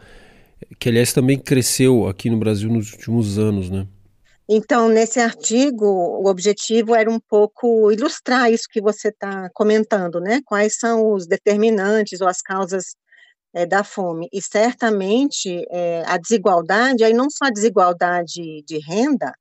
que 0.81 0.89
aliás 0.89 1.13
também 1.13 1.39
cresceu 1.39 2.09
aqui 2.09 2.29
no 2.29 2.37
Brasil 2.37 2.69
nos 2.69 2.93
últimos 2.93 3.39
anos, 3.39 3.71
né? 3.71 3.87
Então, 4.49 4.89
nesse 4.89 5.21
artigo, 5.21 5.87
o 5.87 6.29
objetivo 6.29 6.93
era 6.93 7.09
um 7.09 7.21
pouco 7.21 7.93
ilustrar 7.93 8.51
isso 8.51 8.65
que 8.69 8.83
você 8.83 9.11
está 9.11 9.49
comentando, 9.55 10.21
né? 10.21 10.41
Quais 10.45 10.77
são 10.77 11.13
os 11.13 11.25
determinantes 11.25 12.21
ou 12.21 12.27
as 12.27 12.43
causas 12.43 12.97
é, 13.55 13.65
da 13.65 13.85
fome. 13.85 14.29
E 14.33 14.43
certamente 14.43 15.65
é, 15.71 16.03
a 16.05 16.19
desigualdade, 16.19 17.05
aí 17.05 17.13
não 17.13 17.31
só 17.31 17.45
a 17.45 17.53
desigualdade 17.53 18.65
de 18.67 18.79
renda, 18.81 19.33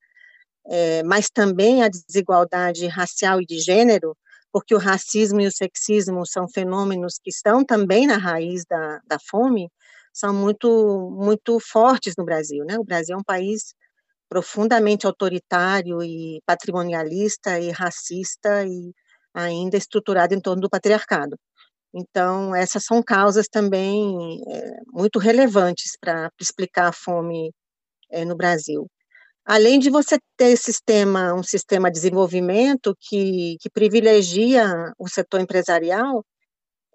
é, 0.68 1.02
mas 1.02 1.28
também 1.28 1.82
a 1.82 1.88
desigualdade 1.88 2.86
racial 2.86 3.42
e 3.42 3.44
de 3.44 3.58
gênero, 3.58 4.16
porque 4.54 4.72
o 4.72 4.78
racismo 4.78 5.40
e 5.40 5.48
o 5.48 5.52
sexismo 5.52 6.24
são 6.24 6.46
fenômenos 6.48 7.18
que 7.20 7.28
estão 7.28 7.64
também 7.64 8.06
na 8.06 8.16
raiz 8.16 8.62
da, 8.64 9.00
da 9.04 9.18
fome, 9.28 9.68
são 10.12 10.32
muito, 10.32 11.10
muito 11.12 11.58
fortes 11.58 12.14
no 12.16 12.24
Brasil, 12.24 12.64
né? 12.64 12.78
O 12.78 12.84
Brasil 12.84 13.16
é 13.16 13.18
um 13.18 13.24
país 13.24 13.74
profundamente 14.28 15.06
autoritário 15.06 16.00
e 16.04 16.40
patrimonialista 16.46 17.58
e 17.58 17.72
racista 17.72 18.64
e 18.64 18.92
ainda 19.34 19.76
estruturado 19.76 20.34
em 20.34 20.40
torno 20.40 20.62
do 20.62 20.70
patriarcado. 20.70 21.36
Então, 21.92 22.54
essas 22.54 22.84
são 22.84 23.02
causas 23.02 23.48
também 23.48 24.40
é, 24.48 24.80
muito 24.92 25.18
relevantes 25.18 25.96
para 26.00 26.30
explicar 26.40 26.88
a 26.90 26.92
fome 26.92 27.50
é, 28.12 28.24
no 28.24 28.36
Brasil. 28.36 28.86
Além 29.44 29.78
de 29.78 29.90
você 29.90 30.18
ter 30.36 30.56
sistema, 30.56 31.34
um 31.34 31.42
sistema 31.42 31.90
de 31.90 31.94
desenvolvimento 31.94 32.96
que, 32.98 33.56
que 33.60 33.70
privilegia 33.70 34.92
o 34.98 35.08
setor 35.08 35.40
empresarial, 35.40 36.24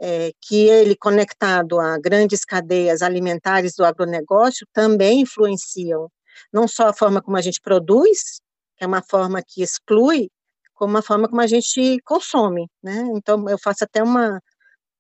é, 0.02 0.32
que 0.42 0.68
ele 0.68 0.96
conectado 0.96 1.80
a 1.80 1.98
grandes 2.00 2.46
cadeias 2.46 3.02
alimentares 3.02 3.74
do 3.76 3.86
agronegócio 3.86 4.66
também 4.74 5.22
influenciam 5.22 6.10
não 6.54 6.68
só 6.68 6.90
a 6.90 6.94
forma 6.94 7.22
como 7.22 7.38
a 7.38 7.42
gente 7.42 7.60
produz, 7.62 8.40
que 8.78 8.84
é 8.84 8.88
uma 8.88 9.02
forma 9.02 9.42
que 9.46 9.62
exclui, 9.62 10.30
como 10.74 10.98
a 10.98 11.02
forma 11.02 11.28
como 11.28 11.42
a 11.42 11.48
gente 11.48 12.00
consome, 12.06 12.68
né? 12.82 13.10
Então, 13.14 13.48
eu 13.50 13.58
faço 13.62 13.84
até 13.84 14.02
uma, 14.02 14.42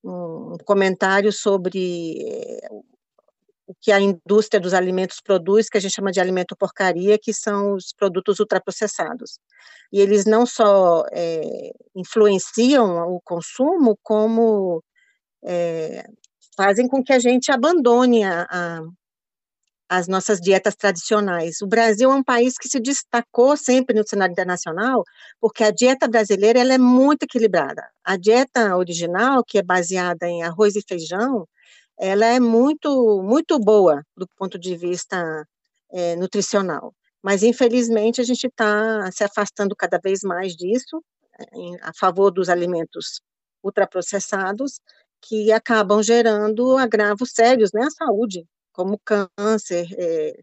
um 0.03 0.57
comentário 0.65 1.31
sobre 1.31 2.17
eh, 2.21 2.67
o 3.69 3.75
que 3.79 3.91
a 3.91 3.99
indústria 4.01 4.59
dos 4.59 4.73
alimentos 4.73 5.21
produz, 5.23 5.69
que 5.69 5.77
a 5.77 5.79
gente 5.81 5.93
chama 5.93 6.11
de 6.11 6.19
alimento 6.19 6.55
porcaria, 6.57 7.19
que 7.19 7.31
são 7.31 7.75
os 7.75 7.93
produtos 7.93 8.39
ultraprocessados. 8.39 9.39
E 9.93 10.01
eles 10.01 10.25
não 10.25 10.43
só 10.43 11.03
é, 11.11 11.71
influenciam 11.95 13.07
o 13.13 13.21
consumo, 13.21 13.95
como 14.01 14.83
é, 15.45 16.03
fazem 16.57 16.87
com 16.87 17.03
que 17.03 17.13
a 17.13 17.19
gente 17.19 17.51
abandone 17.51 18.23
a, 18.23 18.47
a, 18.49 18.81
as 19.87 20.07
nossas 20.07 20.39
dietas 20.41 20.75
tradicionais. 20.75 21.61
O 21.61 21.67
Brasil 21.67 22.11
é 22.11 22.15
um 22.15 22.23
país 22.23 22.55
que 22.57 22.67
se 22.67 22.79
destacou 22.79 23.55
sempre 23.55 23.95
no 23.95 24.07
cenário 24.07 24.31
internacional, 24.31 25.03
porque 25.39 25.63
a 25.63 25.69
dieta 25.69 26.07
brasileira 26.07 26.59
ela 26.59 26.73
é 26.73 26.79
muito 26.79 27.21
equilibrada. 27.21 27.87
A 28.03 28.17
dieta 28.17 28.75
original, 28.75 29.43
que 29.43 29.59
é 29.59 29.63
baseada 29.63 30.27
em 30.27 30.41
arroz 30.41 30.75
e 30.75 30.81
feijão, 30.81 31.47
ela 31.99 32.25
é 32.25 32.39
muito 32.39 33.21
muito 33.23 33.59
boa 33.59 34.03
do 34.17 34.27
ponto 34.37 34.57
de 34.57 34.75
vista 34.75 35.45
é, 35.91 36.15
nutricional. 36.15 36.93
Mas 37.21 37.43
infelizmente 37.43 38.21
a 38.21 38.23
gente 38.23 38.47
está 38.47 39.11
se 39.11 39.23
afastando 39.23 39.75
cada 39.75 39.99
vez 40.01 40.21
mais 40.23 40.55
disso, 40.55 41.03
em, 41.53 41.77
a 41.81 41.91
favor 41.93 42.31
dos 42.31 42.49
alimentos 42.49 43.21
ultraprocessados, 43.63 44.79
que 45.21 45.51
acabam 45.51 46.01
gerando 46.01 46.77
agravos 46.77 47.31
sérios 47.31 47.71
né, 47.73 47.87
saúde 47.97 48.45
como 48.71 48.99
câncer, 48.99 49.87
é, 49.97 50.39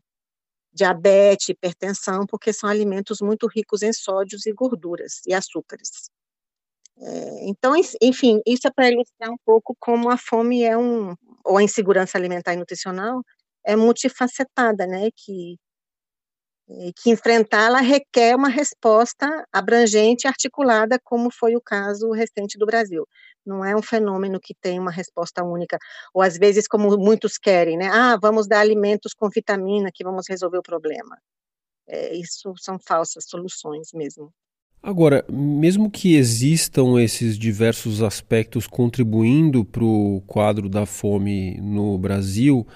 diabetes, 0.72 1.48
hipertensão, 1.48 2.26
porque 2.26 2.52
são 2.52 2.68
alimentos 2.68 3.20
muito 3.22 3.46
ricos 3.46 3.82
em 3.82 3.92
sódios 3.92 4.44
e 4.46 4.52
gorduras 4.52 5.22
e 5.26 5.32
açúcares. 5.32 6.10
É, 6.98 7.48
então, 7.48 7.75
enfim, 8.02 8.40
isso 8.46 8.66
é 8.68 8.70
para 8.70 8.90
ilustrar 8.90 9.30
um 9.30 9.38
pouco 9.44 9.75
como 9.80 10.10
a 10.10 10.18
fome 10.18 10.62
é 10.62 10.76
um, 10.76 11.14
ou 11.46 11.58
a 11.58 11.62
insegurança 11.62 12.18
alimentar 12.18 12.54
e 12.54 12.56
nutricional 12.56 13.22
é 13.66 13.76
multifacetada, 13.76 14.86
né, 14.86 15.10
que 15.16 15.58
que 16.96 17.10
enfrentá-la 17.10 17.78
requer 17.80 18.34
uma 18.34 18.48
resposta 18.48 19.46
abrangente 19.52 20.26
e 20.26 20.28
articulada, 20.28 20.98
como 21.04 21.30
foi 21.30 21.54
o 21.54 21.60
caso 21.60 22.10
recente 22.10 22.58
do 22.58 22.66
Brasil. 22.66 23.06
Não 23.44 23.64
é 23.64 23.76
um 23.76 23.82
fenômeno 23.82 24.40
que 24.40 24.52
tem 24.60 24.78
uma 24.80 24.90
resposta 24.90 25.44
única, 25.44 25.78
ou 26.12 26.22
às 26.22 26.36
vezes, 26.36 26.66
como 26.66 26.96
muitos 26.98 27.38
querem, 27.38 27.76
né? 27.78 27.88
Ah, 27.92 28.18
vamos 28.20 28.48
dar 28.48 28.60
alimentos 28.60 29.14
com 29.14 29.28
vitamina 29.30 29.90
que 29.94 30.02
vamos 30.02 30.26
resolver 30.28 30.58
o 30.58 30.62
problema. 30.62 31.16
É, 31.88 32.14
isso 32.16 32.54
são 32.58 32.78
falsas 32.86 33.26
soluções 33.28 33.88
mesmo. 33.94 34.32
Agora, 34.83 35.25
mesmo 35.30 35.90
que 35.90 36.14
existam 36.14 37.02
esses 37.02 37.37
diversos 37.37 38.02
aspectos 38.02 38.66
contribuindo 38.66 39.64
para 39.64 39.85
o 39.85 40.23
quadro 40.26 40.68
da 40.68 40.87
fome 40.87 41.59
no 41.61 41.99
Brasil, 41.99 42.66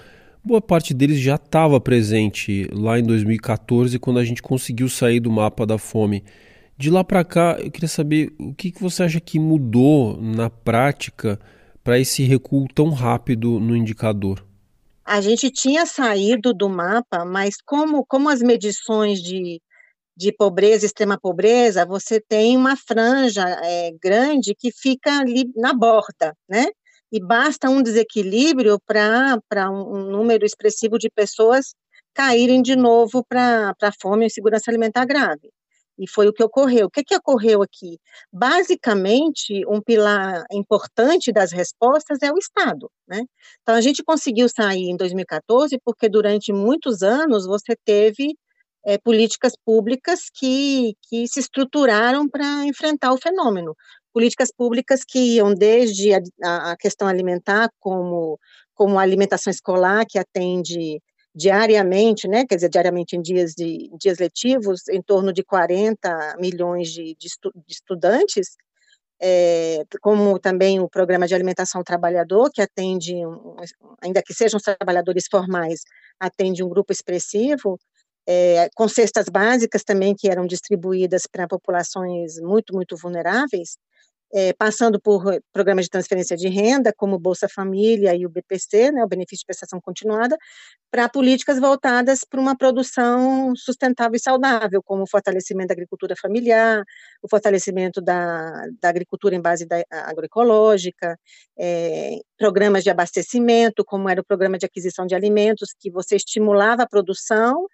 boa 0.43 0.61
parte 0.61 0.93
deles 0.93 1.19
já 1.19 1.35
estava 1.35 1.79
presente 1.79 2.67
lá 2.73 2.99
em 2.99 3.03
2014, 3.03 3.97
quando 3.97 4.19
a 4.19 4.25
gente 4.25 4.41
conseguiu 4.41 4.89
sair 4.89 5.19
do 5.19 5.31
mapa 5.31 5.65
da 5.65 5.77
fome. 5.77 6.23
De 6.77 6.89
lá 6.89 7.03
para 7.03 7.23
cá, 7.23 7.57
eu 7.59 7.69
queria 7.69 7.87
saber 7.87 8.33
o 8.39 8.53
que, 8.53 8.71
que 8.71 8.81
você 8.81 9.03
acha 9.03 9.19
que 9.19 9.39
mudou 9.39 10.19
na 10.19 10.49
prática 10.49 11.39
para 11.83 11.99
esse 11.99 12.23
recuo 12.23 12.67
tão 12.73 12.89
rápido 12.89 13.59
no 13.59 13.75
indicador? 13.75 14.45
A 15.05 15.21
gente 15.21 15.51
tinha 15.51 15.85
saído 15.85 16.53
do 16.53 16.69
mapa, 16.69 17.23
mas 17.25 17.55
como, 17.65 18.05
como 18.05 18.29
as 18.29 18.41
medições 18.41 19.21
de, 19.21 19.61
de 20.15 20.31
pobreza, 20.31 20.85
extrema 20.85 21.17
pobreza, 21.19 21.85
você 21.85 22.19
tem 22.19 22.57
uma 22.57 22.75
franja 22.75 23.43
é, 23.63 23.91
grande 24.01 24.55
que 24.55 24.71
fica 24.71 25.19
ali 25.19 25.49
na 25.55 25.73
borda, 25.73 26.35
né? 26.49 26.67
E 27.11 27.19
basta 27.19 27.69
um 27.69 27.81
desequilíbrio 27.81 28.79
para 28.85 29.69
um, 29.69 29.97
um 29.97 30.11
número 30.11 30.45
expressivo 30.45 30.97
de 30.97 31.09
pessoas 31.09 31.73
caírem 32.13 32.61
de 32.61 32.75
novo 32.75 33.23
para 33.27 33.73
a 33.81 33.91
fome 34.01 34.25
e 34.25 34.27
insegurança 34.27 34.69
alimentar 34.69 35.05
grave. 35.05 35.49
E 35.97 36.07
foi 36.09 36.27
o 36.27 36.33
que 36.33 36.43
ocorreu. 36.43 36.87
O 36.87 36.89
que, 36.89 37.03
que 37.03 37.15
ocorreu 37.15 37.61
aqui? 37.61 37.99
Basicamente, 38.33 39.63
um 39.67 39.81
pilar 39.81 40.43
importante 40.51 41.31
das 41.31 41.51
respostas 41.51 42.19
é 42.23 42.31
o 42.31 42.37
Estado. 42.37 42.89
Né? 43.07 43.23
Então, 43.61 43.75
a 43.75 43.81
gente 43.81 44.03
conseguiu 44.03 44.49
sair 44.49 44.89
em 44.89 44.97
2014 44.97 45.77
porque, 45.85 46.09
durante 46.09 46.51
muitos 46.51 47.03
anos, 47.03 47.45
você 47.45 47.75
teve 47.85 48.35
é, 48.85 48.97
políticas 48.97 49.53
públicas 49.65 50.29
que, 50.33 50.95
que 51.03 51.27
se 51.27 51.39
estruturaram 51.39 52.27
para 52.27 52.65
enfrentar 52.65 53.13
o 53.13 53.17
fenômeno. 53.17 53.75
Políticas 54.13 54.49
públicas 54.51 55.01
que 55.07 55.35
iam 55.35 55.53
desde 55.53 56.13
a, 56.13 56.71
a 56.71 56.77
questão 56.77 57.07
alimentar, 57.07 57.69
como, 57.79 58.39
como 58.73 58.99
a 58.99 59.01
alimentação 59.01 59.51
escolar, 59.51 60.05
que 60.07 60.19
atende 60.19 61.01
diariamente, 61.33 62.27
né, 62.27 62.45
quer 62.45 62.55
dizer, 62.55 62.69
diariamente 62.69 63.15
em 63.15 63.21
dias, 63.21 63.53
de, 63.53 63.89
dias 63.97 64.17
letivos, 64.17 64.87
em 64.89 65.01
torno 65.01 65.31
de 65.31 65.43
40 65.43 66.35
milhões 66.39 66.89
de, 66.89 67.15
de, 67.17 67.27
estu, 67.27 67.51
de 67.55 67.73
estudantes, 67.73 68.57
é, 69.21 69.83
como 70.01 70.39
também 70.39 70.79
o 70.79 70.89
programa 70.89 71.27
de 71.27 71.35
alimentação 71.35 71.83
trabalhador, 71.83 72.49
que 72.51 72.61
atende, 72.61 73.13
ainda 74.01 74.21
que 74.21 74.33
sejam 74.33 74.59
trabalhadores 74.59 75.25
formais, 75.29 75.81
atende 76.19 76.63
um 76.63 76.69
grupo 76.69 76.91
expressivo, 76.91 77.79
é, 78.27 78.69
com 78.75 78.87
cestas 78.87 79.27
básicas 79.29 79.83
também 79.83 80.15
que 80.15 80.29
eram 80.29 80.45
distribuídas 80.45 81.23
para 81.31 81.47
populações 81.47 82.39
muito, 82.39 82.73
muito 82.73 82.95
vulneráveis, 82.95 83.77
é, 84.33 84.53
passando 84.53 84.99
por 84.99 85.23
programas 85.51 85.85
de 85.85 85.89
transferência 85.89 86.37
de 86.37 86.47
renda, 86.47 86.93
como 86.95 87.19
Bolsa 87.19 87.47
Família 87.53 88.15
e 88.15 88.25
o 88.25 88.29
BPC, 88.29 88.91
né, 88.91 89.03
o 89.03 89.07
Benefício 89.07 89.41
de 89.41 89.45
Prestação 89.45 89.79
Continuada, 89.81 90.37
para 90.89 91.09
políticas 91.09 91.59
voltadas 91.59 92.21
para 92.23 92.39
uma 92.39 92.55
produção 92.55 93.53
sustentável 93.55 94.15
e 94.15 94.19
saudável, 94.19 94.81
como 94.83 95.03
o 95.03 95.07
fortalecimento 95.07 95.67
da 95.67 95.73
agricultura 95.73 96.15
familiar, 96.15 96.83
o 97.21 97.27
fortalecimento 97.29 98.01
da, 98.01 98.65
da 98.81 98.89
agricultura 98.89 99.35
em 99.35 99.41
base 99.41 99.65
da, 99.65 99.83
agroecológica, 99.89 101.17
é, 101.59 102.17
programas 102.37 102.83
de 102.83 102.89
abastecimento, 102.89 103.83
como 103.85 104.09
era 104.09 104.21
o 104.21 104.25
programa 104.25 104.57
de 104.57 104.65
aquisição 104.65 105.05
de 105.05 105.15
alimentos, 105.15 105.75
que 105.77 105.91
você 105.91 106.15
estimulava 106.15 106.83
a 106.83 106.87
produção 106.87 107.67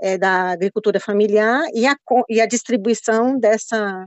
é, 0.00 0.18
da 0.18 0.50
agricultura 0.50 1.00
familiar 1.00 1.66
e 1.74 1.86
a, 1.86 1.96
e 2.28 2.40
a 2.40 2.46
distribuição 2.46 3.38
dessa 3.38 4.06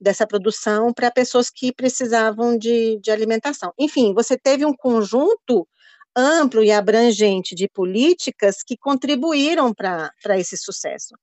dessa 0.00 0.26
produção 0.26 0.94
para 0.94 1.10
pessoas 1.10 1.50
que 1.50 1.74
precisavam 1.74 2.56
de, 2.56 2.98
de 3.02 3.10
alimentação. 3.10 3.70
Enfim, 3.78 4.14
você 4.14 4.34
teve 4.34 4.64
um 4.64 4.74
conjunto 4.74 5.68
amplo 6.16 6.64
e 6.64 6.72
abrangente 6.72 7.54
de 7.54 7.68
políticas 7.68 8.62
que 8.66 8.76
contribuíram 8.76 9.74
para 9.74 10.38
esse 10.38 10.56
sucesso. 10.56 11.14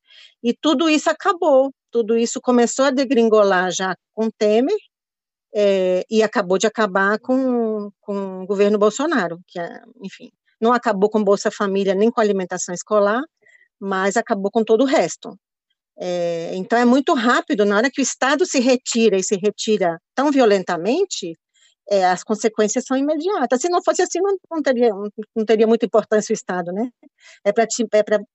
E 0.43 0.53
tudo 0.53 0.87
isso 0.87 1.09
acabou, 1.09 1.73
tudo 1.91 2.15
isso 2.15 2.39
começou 2.39 2.85
a 2.85 2.91
degringolar 2.91 3.71
já 3.71 3.95
com 4.13 4.29
Temer, 4.29 4.77
é, 5.53 6.03
e 6.09 6.21
acabou 6.21 6.57
de 6.57 6.67
acabar 6.67 7.19
com, 7.19 7.89
com 8.01 8.43
o 8.43 8.45
governo 8.45 8.77
Bolsonaro, 8.77 9.39
que, 9.47 9.59
é, 9.59 9.81
enfim, 10.03 10.29
não 10.61 10.71
acabou 10.73 11.09
com 11.09 11.23
Bolsa 11.23 11.49
Família 11.49 11.95
nem 11.95 12.11
com 12.11 12.21
alimentação 12.21 12.75
escolar, 12.75 13.21
mas 13.79 14.17
acabou 14.17 14.51
com 14.51 14.63
todo 14.63 14.81
o 14.81 14.85
resto. 14.85 15.37
É, 15.99 16.51
então, 16.55 16.77
é 16.77 16.85
muito 16.85 17.13
rápido, 17.13 17.65
na 17.65 17.77
hora 17.77 17.89
que 17.91 18.01
o 18.01 18.03
Estado 18.03 18.45
se 18.45 18.59
retira 18.59 19.17
e 19.17 19.23
se 19.23 19.35
retira 19.35 19.99
tão 20.15 20.31
violentamente, 20.31 21.33
é, 21.89 22.05
as 22.05 22.23
consequências 22.23 22.85
são 22.85 22.97
imediatas. 22.97 23.61
Se 23.61 23.69
não 23.69 23.81
fosse 23.83 24.01
assim, 24.01 24.19
não, 24.21 24.37
não, 24.51 24.61
teria, 24.61 24.91
não 25.35 25.45
teria 25.45 25.65
muita 25.65 25.85
importância 25.85 26.33
o 26.33 26.35
Estado, 26.35 26.71
né? 26.71 26.89
É 27.45 27.51
para 27.51 27.65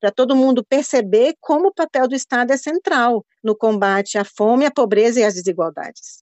é 0.02 0.10
todo 0.10 0.34
mundo 0.34 0.64
perceber 0.64 1.34
como 1.40 1.68
o 1.68 1.74
papel 1.74 2.08
do 2.08 2.14
Estado 2.14 2.52
é 2.52 2.56
central 2.56 3.24
no 3.44 3.56
combate 3.56 4.18
à 4.18 4.24
fome, 4.24 4.66
à 4.66 4.70
pobreza 4.70 5.20
e 5.20 5.24
às 5.24 5.34
desigualdades. 5.34 6.21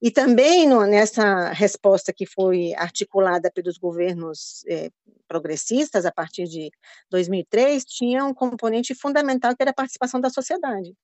E 0.00 0.10
também 0.12 0.68
no, 0.68 0.86
nessa 0.86 1.50
resposta 1.50 2.12
que 2.12 2.24
foi 2.24 2.72
articulada 2.76 3.50
pelos 3.52 3.78
governos 3.78 4.64
eh, 4.68 4.90
progressistas 5.26 6.06
a 6.06 6.12
partir 6.12 6.44
de 6.44 6.70
2003, 7.10 7.84
tinha 7.84 8.24
um 8.24 8.32
componente 8.32 8.94
fundamental 8.94 9.56
que 9.56 9.62
era 9.62 9.72
a 9.72 9.74
participação 9.74 10.20
da 10.20 10.30
sociedade, 10.30 10.94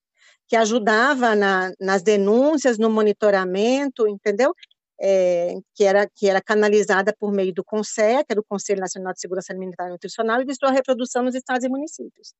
que 0.47 0.55
ajudava 0.55 1.35
na, 1.35 1.73
nas 1.79 2.01
denúncias, 2.01 2.77
no 2.77 2.89
monitoramento, 2.89 4.07
entendeu? 4.07 4.53
É, 4.97 5.55
que, 5.73 5.83
era, 5.83 6.09
que 6.15 6.29
era 6.29 6.41
canalizada 6.41 7.13
por 7.19 7.29
meio 7.33 7.53
do 7.53 7.65
CONSE, 7.65 8.23
que 8.25 8.31
era 8.31 8.39
o 8.39 8.45
Conselho 8.45 8.79
Nacional 8.79 9.11
de 9.11 9.19
Segurança 9.19 9.51
Alimentar 9.51 9.87
e 9.87 9.91
Nutricional, 9.91 10.41
e 10.41 10.45
de 10.45 10.55
sua 10.55 10.71
reprodução 10.71 11.21
nos 11.21 11.35
estados 11.35 11.65
e 11.65 11.69
municípios. 11.69 12.33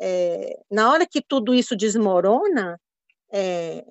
É, 0.00 0.58
na 0.70 0.90
hora 0.90 1.06
que 1.06 1.20
tudo 1.20 1.54
isso 1.54 1.76
desmorona, 1.76 2.80
é, 3.30 3.84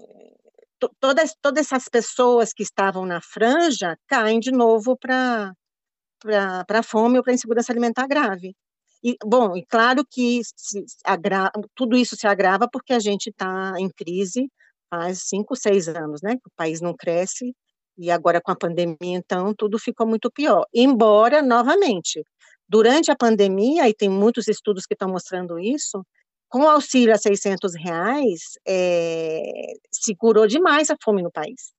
todas, 0.99 1.35
todas 1.41 1.65
essas 1.65 1.87
pessoas 1.89 2.53
que 2.53 2.63
estavam 2.63 3.05
na 3.05 3.21
franja 3.21 3.97
caem 4.07 4.39
de 4.39 4.51
novo 4.51 4.97
para 4.97 5.53
a 6.69 6.83
fome 6.83 7.17
ou 7.17 7.23
para 7.23 7.33
insegurança 7.33 7.71
alimentar 7.71 8.07
grave. 8.07 8.55
E, 9.03 9.17
bom, 9.25 9.57
e 9.57 9.65
claro 9.65 10.05
que 10.09 10.41
agra, 11.05 11.51
tudo 11.75 11.97
isso 11.97 12.15
se 12.15 12.27
agrava 12.27 12.67
porque 12.71 12.93
a 12.93 12.99
gente 12.99 13.29
está 13.29 13.73
em 13.79 13.89
crise 13.89 14.49
faz 14.91 15.23
cinco, 15.23 15.55
seis 15.55 15.87
anos, 15.87 16.21
né? 16.21 16.35
O 16.45 16.51
país 16.55 16.81
não 16.81 16.93
cresce 16.93 17.55
e 17.97 18.11
agora 18.11 18.41
com 18.41 18.51
a 18.51 18.55
pandemia, 18.55 18.97
então, 19.01 19.53
tudo 19.55 19.79
ficou 19.79 20.05
muito 20.07 20.29
pior. 20.31 20.65
Embora, 20.73 21.41
novamente, 21.41 22.23
durante 22.67 23.11
a 23.11 23.15
pandemia, 23.15 23.87
e 23.87 23.93
tem 23.93 24.09
muitos 24.09 24.47
estudos 24.47 24.85
que 24.85 24.93
estão 24.93 25.09
mostrando 25.09 25.59
isso, 25.59 26.05
com 26.51 26.59
o 26.63 26.69
auxílio 26.69 27.13
a 27.13 27.17
600 27.17 27.73
reais, 27.75 28.59
é, 28.67 29.73
segurou 29.91 30.45
demais 30.45 30.89
a 30.89 30.97
fome 31.01 31.23
no 31.23 31.31
país, 31.31 31.71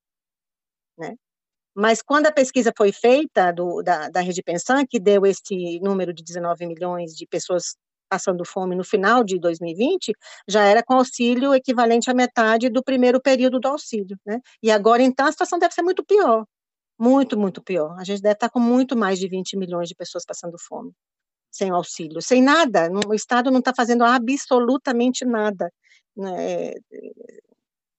né? 0.99 1.15
Mas 1.75 2.03
quando 2.03 2.27
a 2.27 2.33
pesquisa 2.33 2.73
foi 2.77 2.93
feita 2.93 3.53
do, 3.53 3.83
da, 3.83 4.09
da 4.11 4.21
Rede 4.21 4.43
Pensão, 4.43 4.85
que 4.89 5.01
deu 5.01 5.27
esse 5.27 5.81
número 5.81 6.13
de 6.15 6.25
19 6.25 6.67
milhões 6.67 7.13
de 7.15 7.27
pessoas 7.27 7.77
passando 8.11 8.45
fome 8.47 8.77
no 8.77 8.85
final 8.85 9.25
de 9.25 9.39
2020, 9.39 10.13
já 10.49 10.65
era 10.65 10.83
com 10.83 10.95
auxílio 10.95 11.55
equivalente 11.55 12.11
à 12.11 12.15
metade 12.15 12.69
do 12.71 12.83
primeiro 12.83 13.21
período 13.23 13.61
do 13.61 13.69
auxílio, 13.69 14.19
né? 14.27 14.41
E 14.63 14.71
agora, 14.71 15.03
então, 15.03 15.27
a 15.27 15.33
situação 15.33 15.59
deve 15.59 15.75
ser 15.75 15.83
muito 15.83 16.05
pior, 16.05 16.47
muito, 16.99 17.39
muito 17.39 17.63
pior. 17.63 17.97
A 17.99 18.05
gente 18.05 18.23
deve 18.23 18.35
estar 18.35 18.51
com 18.51 18.61
muito 18.61 18.97
mais 18.97 19.19
de 19.19 19.29
20 19.29 19.57
milhões 19.59 19.89
de 19.89 19.95
pessoas 19.95 20.25
passando 20.27 20.57
fome 20.59 20.93
sem 21.53 21.71
auxílio, 21.71 22.23
sem 22.23 22.43
nada. 22.43 22.91
O 23.07 23.15
Estado 23.15 23.51
não 23.51 23.59
está 23.59 23.73
fazendo 23.77 24.03
absolutamente 24.03 25.25
nada, 25.25 25.71
né, 26.17 26.73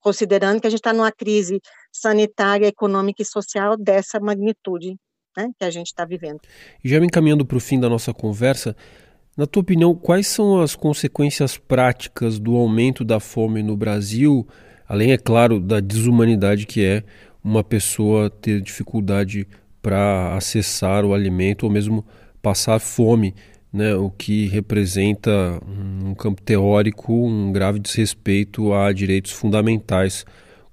considerando 0.02 0.60
que 0.60 0.68
a 0.68 0.70
gente 0.70 0.80
está 0.80 0.92
numa 0.92 1.12
crise 1.12 1.62
sanitária, 1.92 2.68
econômica 2.68 3.22
e 3.22 3.26
social 3.26 3.78
dessa 3.78 4.20
magnitude 4.20 4.98
né, 5.38 5.50
que 5.58 5.64
a 5.64 5.70
gente 5.70 5.88
está 5.88 6.04
vivendo. 6.04 6.42
E 6.84 6.90
já 6.90 7.00
me 7.00 7.06
encaminhando 7.06 7.46
para 7.46 7.58
o 7.58 7.62
fim 7.62 7.80
da 7.80 7.88
nossa 7.88 8.14
conversa, 8.14 8.76
na 9.38 9.48
tua 9.48 9.62
opinião, 9.62 9.96
quais 9.96 10.28
são 10.28 10.62
as 10.62 10.76
consequências 10.76 11.58
práticas 11.58 12.40
do 12.40 12.56
aumento 12.56 13.04
da 13.04 13.20
fome 13.20 13.64
no 13.64 13.78
Brasil, 13.78 14.48
além, 14.88 15.12
é 15.12 15.18
claro, 15.18 15.60
da 15.60 15.80
desumanidade 15.80 16.66
que 16.66 16.84
é 16.84 17.04
uma 17.44 17.64
pessoa 17.64 18.30
ter 18.30 18.62
dificuldade 18.62 19.48
para 19.82 20.36
acessar 20.36 21.04
o 21.04 21.14
alimento 21.14 21.64
ou 21.64 21.70
mesmo 21.70 22.06
passar 22.44 22.78
fome, 22.80 23.34
né, 23.72 23.96
o 23.96 24.12
que 24.12 24.48
representa 24.48 25.32
um 25.66 26.14
campo 26.14 26.42
teórico 26.42 27.12
um 27.12 27.52
grave 27.52 27.80
desrespeito 27.80 28.74
a 28.74 28.92
direitos 28.92 29.32
fundamentais 29.32 30.26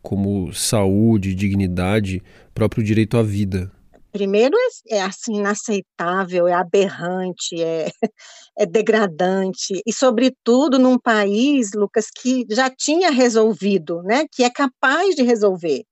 como 0.03 0.53
saúde, 0.53 1.35
dignidade, 1.35 2.23
próprio 2.53 2.83
direito 2.83 3.17
à 3.17 3.23
vida. 3.23 3.71
Primeiro 4.11 4.57
é, 4.89 4.97
é 4.97 5.03
assim 5.03 5.37
inaceitável, 5.37 6.49
é 6.49 6.53
aberrante, 6.53 7.63
é, 7.63 7.89
é 8.59 8.67
degradante 8.67 9.81
e 9.87 9.93
sobretudo 9.93 10.79
num 10.79 10.99
país, 10.99 11.71
Lucas, 11.73 12.09
que 12.11 12.45
já 12.51 12.69
tinha 12.69 13.11
resolvido, 13.13 14.03
né, 14.03 14.25
que 14.33 14.43
é 14.43 14.51
capaz 14.51 15.15
de 15.15 15.23
resolver. 15.23 15.85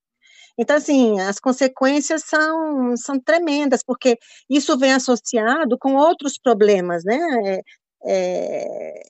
Então, 0.59 0.77
assim, 0.77 1.21
as 1.21 1.39
consequências 1.39 2.25
são, 2.25 2.97
são 2.97 3.21
tremendas, 3.21 3.83
porque 3.85 4.19
isso 4.51 4.77
vem 4.77 4.93
associado 4.93 5.79
com 5.79 5.95
outros 5.95 6.37
problemas, 6.37 7.05
né? 7.05 7.17
É, 7.47 7.61
é, 8.05 9.03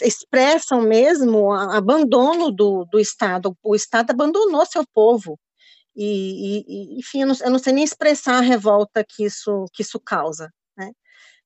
expressam 0.00 0.80
mesmo 0.80 1.48
o 1.48 1.52
abandono 1.52 2.50
do, 2.50 2.86
do 2.86 2.98
Estado. 2.98 3.54
O 3.62 3.74
Estado 3.74 4.10
abandonou 4.10 4.64
seu 4.64 4.84
povo. 4.94 5.38
E, 5.94 6.64
e 6.66 6.98
enfim, 6.98 7.22
eu 7.22 7.26
não, 7.28 7.34
eu 7.42 7.50
não, 7.50 7.58
sei 7.58 7.72
nem 7.72 7.84
expressar 7.84 8.38
a 8.38 8.40
revolta 8.40 9.04
que 9.06 9.24
isso, 9.24 9.66
que 9.72 9.82
isso 9.82 10.00
causa. 10.00 10.50
Né? 10.76 10.90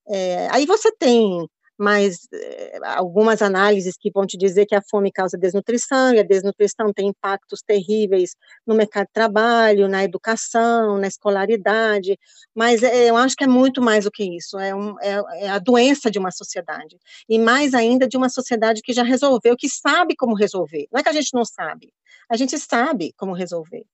É, 0.08 0.48
aí 0.50 0.66
você 0.66 0.92
tem 0.92 1.48
mas 1.80 2.28
eh, 2.30 2.78
algumas 2.84 3.40
análises 3.40 3.96
que 3.98 4.10
vão 4.10 4.26
te 4.26 4.36
dizer 4.36 4.66
que 4.66 4.74
a 4.74 4.82
fome 4.82 5.10
causa 5.10 5.38
desnutrição, 5.38 6.12
e 6.12 6.18
a 6.18 6.22
desnutrição 6.22 6.92
tem 6.92 7.08
impactos 7.08 7.62
terríveis 7.66 8.36
no 8.66 8.74
mercado 8.74 9.06
de 9.06 9.14
trabalho, 9.14 9.88
na 9.88 10.04
educação, 10.04 10.98
na 10.98 11.06
escolaridade, 11.06 12.18
mas 12.54 12.82
é, 12.82 13.08
eu 13.08 13.16
acho 13.16 13.34
que 13.34 13.44
é 13.44 13.46
muito 13.46 13.80
mais 13.80 14.04
do 14.04 14.10
que 14.10 14.22
isso, 14.24 14.58
é, 14.58 14.74
um, 14.74 14.94
é, 15.00 15.22
é 15.44 15.48
a 15.48 15.58
doença 15.58 16.10
de 16.10 16.18
uma 16.18 16.30
sociedade, 16.30 16.98
e 17.26 17.38
mais 17.38 17.72
ainda 17.72 18.06
de 18.06 18.18
uma 18.18 18.28
sociedade 18.28 18.82
que 18.82 18.92
já 18.92 19.02
resolveu, 19.02 19.56
que 19.56 19.68
sabe 19.70 20.14
como 20.14 20.34
resolver, 20.34 20.86
não 20.92 21.00
é 21.00 21.02
que 21.02 21.08
a 21.08 21.14
gente 21.14 21.32
não 21.32 21.46
sabe, 21.46 21.94
a 22.28 22.36
gente 22.36 22.58
sabe 22.58 23.14
como 23.16 23.32
resolver. 23.32 23.86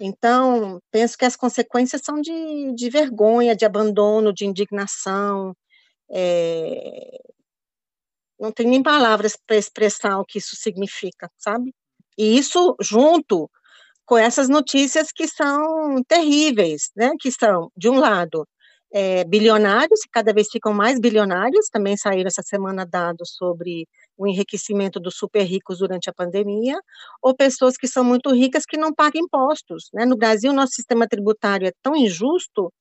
Então, 0.00 0.80
penso 0.90 1.16
que 1.16 1.26
as 1.26 1.36
consequências 1.36 2.02
são 2.04 2.20
de, 2.20 2.74
de 2.74 2.90
vergonha, 2.90 3.54
de 3.54 3.66
abandono, 3.66 4.32
de 4.32 4.46
indignação, 4.46 5.54
é, 6.10 7.18
não 8.38 8.52
tem 8.52 8.66
nem 8.66 8.82
palavras 8.82 9.36
para 9.46 9.56
expressar 9.56 10.18
o 10.18 10.24
que 10.24 10.38
isso 10.38 10.56
significa, 10.56 11.30
sabe? 11.38 11.74
E 12.18 12.38
isso 12.38 12.76
junto 12.80 13.50
com 14.06 14.18
essas 14.18 14.48
notícias 14.48 15.12
que 15.12 15.28
são 15.28 16.02
terríveis, 16.08 16.90
né? 16.96 17.12
Que 17.20 17.30
são, 17.30 17.70
de 17.76 17.88
um 17.88 17.98
lado, 17.98 18.46
é, 18.92 19.24
bilionários, 19.24 20.00
que 20.02 20.08
cada 20.10 20.32
vez 20.32 20.48
ficam 20.50 20.72
mais 20.72 20.98
bilionários, 20.98 21.68
também 21.70 21.96
saíram 21.96 22.26
essa 22.28 22.42
semana 22.42 22.84
dados 22.84 23.34
sobre 23.36 23.86
o 24.16 24.26
enriquecimento 24.26 24.98
dos 25.00 25.16
super 25.16 25.44
ricos 25.44 25.78
durante 25.78 26.10
a 26.10 26.12
pandemia, 26.12 26.78
ou 27.22 27.34
pessoas 27.34 27.76
que 27.76 27.86
são 27.86 28.04
muito 28.04 28.30
ricas 28.34 28.64
que 28.66 28.76
não 28.76 28.92
pagam 28.92 29.22
impostos. 29.22 29.88
Né? 29.94 30.04
No 30.04 30.16
Brasil, 30.16 30.52
nosso 30.52 30.72
sistema 30.72 31.06
tributário 31.08 31.68
é 31.68 31.72
tão 31.82 31.94
injusto 31.96 32.72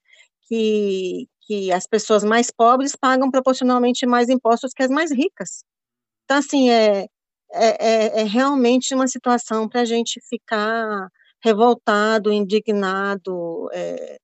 que, 0.48 1.28
que 1.50 1.72
as 1.72 1.88
pessoas 1.88 2.24
mais 2.24 2.52
pobres 2.52 2.96
pagam 2.96 3.32
proporcionalmente 3.32 4.06
mais 4.06 4.30
impostos 4.30 4.72
que 4.72 4.84
as 4.84 4.92
mais 4.92 5.12
ricas. 5.12 5.64
Então, 6.24 6.38
assim, 6.38 6.70
é, 6.70 7.08
é, 7.52 7.88
é, 7.88 8.22
é 8.22 8.24
realmente 8.24 8.94
uma 8.94 9.08
situação 9.08 9.68
para 9.68 9.82
a 9.82 9.86
gente 9.86 10.22
ficar 10.30 11.10
revoltado, 11.44 12.32
indignado, 12.32 13.68
é, 13.74 14.20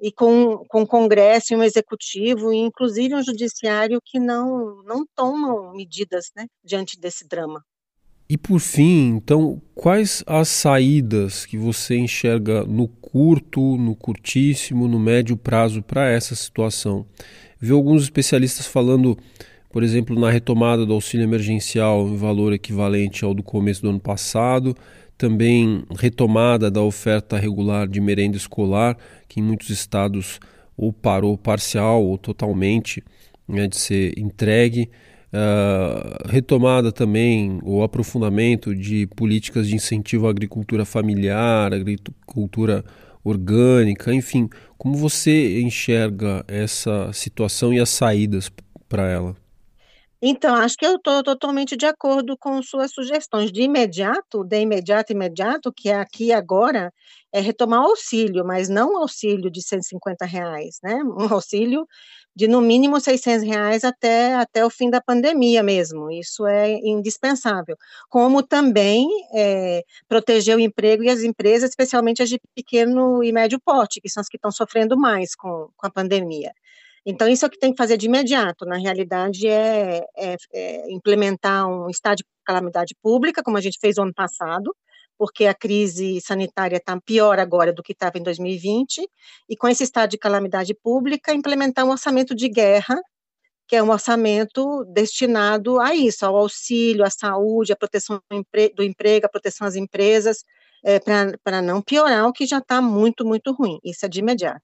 e 0.00 0.10
com, 0.10 0.64
com 0.68 0.86
Congresso 0.86 1.52
e 1.52 1.56
um 1.56 1.62
executivo, 1.62 2.50
e 2.50 2.56
inclusive 2.56 3.14
um 3.14 3.22
judiciário 3.22 4.00
que 4.02 4.18
não, 4.18 4.82
não 4.84 5.04
tomam 5.14 5.74
medidas 5.74 6.30
né, 6.34 6.46
diante 6.64 6.98
desse 6.98 7.28
drama. 7.28 7.62
E 8.30 8.38
por 8.38 8.58
fim, 8.58 9.16
então, 9.16 9.60
quais 9.74 10.22
as 10.26 10.48
saídas 10.48 11.44
que 11.44 11.58
você 11.58 11.96
enxerga 11.96 12.62
no 12.64 12.86
curto, 13.10 13.78
no 13.78 13.96
curtíssimo, 13.96 14.86
no 14.86 14.98
médio 14.98 15.34
prazo 15.34 15.82
para 15.82 16.10
essa 16.10 16.34
situação? 16.34 17.06
Vi 17.58 17.72
alguns 17.72 18.02
especialistas 18.02 18.66
falando, 18.66 19.16
por 19.70 19.82
exemplo, 19.82 20.18
na 20.18 20.30
retomada 20.30 20.84
do 20.84 20.92
auxílio 20.92 21.24
emergencial 21.24 22.06
em 22.06 22.16
valor 22.16 22.52
equivalente 22.52 23.24
ao 23.24 23.32
do 23.32 23.42
começo 23.42 23.80
do 23.80 23.88
ano 23.88 23.98
passado, 23.98 24.76
também 25.16 25.84
retomada 25.98 26.70
da 26.70 26.82
oferta 26.82 27.38
regular 27.38 27.88
de 27.88 27.98
merenda 27.98 28.36
escolar, 28.36 28.96
que 29.26 29.40
em 29.40 29.42
muitos 29.42 29.70
estados 29.70 30.38
ou 30.76 30.92
parou 30.92 31.36
parcial 31.38 32.04
ou 32.04 32.18
totalmente 32.18 33.02
né, 33.48 33.66
de 33.66 33.76
ser 33.76 34.18
entregue. 34.18 34.90
Uh, 35.30 36.26
retomada 36.26 36.90
também 36.90 37.60
o 37.62 37.82
aprofundamento 37.82 38.74
de 38.74 39.06
políticas 39.08 39.68
de 39.68 39.74
incentivo 39.74 40.26
à 40.26 40.30
agricultura 40.30 40.86
familiar, 40.86 41.74
agricultura 41.74 42.82
orgânica, 43.22 44.14
enfim, 44.14 44.48
como 44.78 44.94
você 44.94 45.60
enxerga 45.60 46.42
essa 46.48 47.12
situação 47.12 47.74
e 47.74 47.80
as 47.80 47.90
saídas 47.90 48.50
para 48.88 49.06
ela? 49.06 49.36
Então, 50.20 50.56
acho 50.56 50.76
que 50.76 50.84
eu 50.84 50.96
estou 50.96 51.22
totalmente 51.22 51.76
de 51.76 51.86
acordo 51.86 52.36
com 52.36 52.60
suas 52.60 52.90
sugestões. 52.92 53.52
De 53.52 53.62
imediato, 53.62 54.42
de 54.42 54.60
imediato, 54.60 55.12
imediato, 55.12 55.72
que 55.72 55.90
é 55.90 55.94
aqui 55.94 56.32
agora, 56.32 56.92
é 57.32 57.40
retomar 57.40 57.82
o 57.82 57.90
auxílio, 57.90 58.44
mas 58.44 58.68
não 58.68 58.94
o 58.94 58.96
auxílio 58.98 59.48
de 59.48 59.62
150 59.62 60.24
reais, 60.24 60.78
né? 60.82 60.96
Um 61.04 61.32
auxílio 61.32 61.86
de 62.38 62.46
no 62.46 62.60
mínimo 62.60 63.00
600 63.00 63.44
reais 63.44 63.82
até, 63.82 64.36
até 64.36 64.64
o 64.64 64.70
fim 64.70 64.88
da 64.88 65.00
pandemia 65.00 65.60
mesmo, 65.60 66.08
isso 66.08 66.46
é 66.46 66.70
indispensável, 66.70 67.76
como 68.08 68.44
também 68.44 69.08
é, 69.34 69.82
proteger 70.06 70.56
o 70.56 70.60
emprego 70.60 71.02
e 71.02 71.10
as 71.10 71.24
empresas, 71.24 71.70
especialmente 71.70 72.22
as 72.22 72.28
de 72.28 72.40
pequeno 72.54 73.24
e 73.24 73.32
médio 73.32 73.58
porte, 73.58 74.00
que 74.00 74.08
são 74.08 74.20
as 74.20 74.28
que 74.28 74.36
estão 74.36 74.52
sofrendo 74.52 74.96
mais 74.96 75.34
com, 75.34 75.68
com 75.76 75.86
a 75.88 75.90
pandemia. 75.90 76.52
Então, 77.04 77.26
isso 77.28 77.44
é 77.44 77.48
o 77.48 77.50
que 77.50 77.58
tem 77.58 77.72
que 77.72 77.76
fazer 77.76 77.96
de 77.96 78.06
imediato, 78.06 78.64
na 78.64 78.76
realidade, 78.76 79.48
é, 79.48 80.04
é, 80.16 80.36
é 80.54 80.92
implementar 80.92 81.66
um 81.66 81.90
estado 81.90 82.18
de 82.18 82.24
calamidade 82.44 82.94
pública, 83.02 83.42
como 83.42 83.56
a 83.56 83.60
gente 83.60 83.80
fez 83.80 83.98
o 83.98 84.02
ano 84.02 84.14
passado, 84.14 84.72
porque 85.18 85.46
a 85.46 85.54
crise 85.54 86.20
sanitária 86.20 86.76
está 86.76 86.98
pior 87.00 87.40
agora 87.40 87.72
do 87.72 87.82
que 87.82 87.92
estava 87.92 88.16
em 88.16 88.22
2020, 88.22 89.06
e 89.48 89.56
com 89.56 89.68
esse 89.68 89.82
estado 89.82 90.10
de 90.10 90.18
calamidade 90.18 90.72
pública, 90.74 91.34
implementar 91.34 91.84
um 91.84 91.90
orçamento 91.90 92.34
de 92.34 92.48
guerra, 92.48 92.96
que 93.66 93.76
é 93.76 93.82
um 93.82 93.90
orçamento 93.90 94.84
destinado 94.86 95.80
a 95.80 95.94
isso, 95.94 96.24
ao 96.24 96.36
auxílio, 96.36 97.04
à 97.04 97.10
saúde, 97.10 97.72
à 97.72 97.76
proteção 97.76 98.22
do 98.74 98.82
emprego, 98.82 99.26
à 99.26 99.28
proteção 99.28 99.66
às 99.66 99.76
empresas, 99.76 100.44
é, 100.84 101.00
para 101.00 101.60
não 101.60 101.82
piorar 101.82 102.26
o 102.26 102.32
que 102.32 102.46
já 102.46 102.58
está 102.58 102.80
muito, 102.80 103.26
muito 103.26 103.52
ruim, 103.52 103.78
isso 103.84 104.06
é 104.06 104.08
de 104.08 104.20
imediato. 104.20 104.62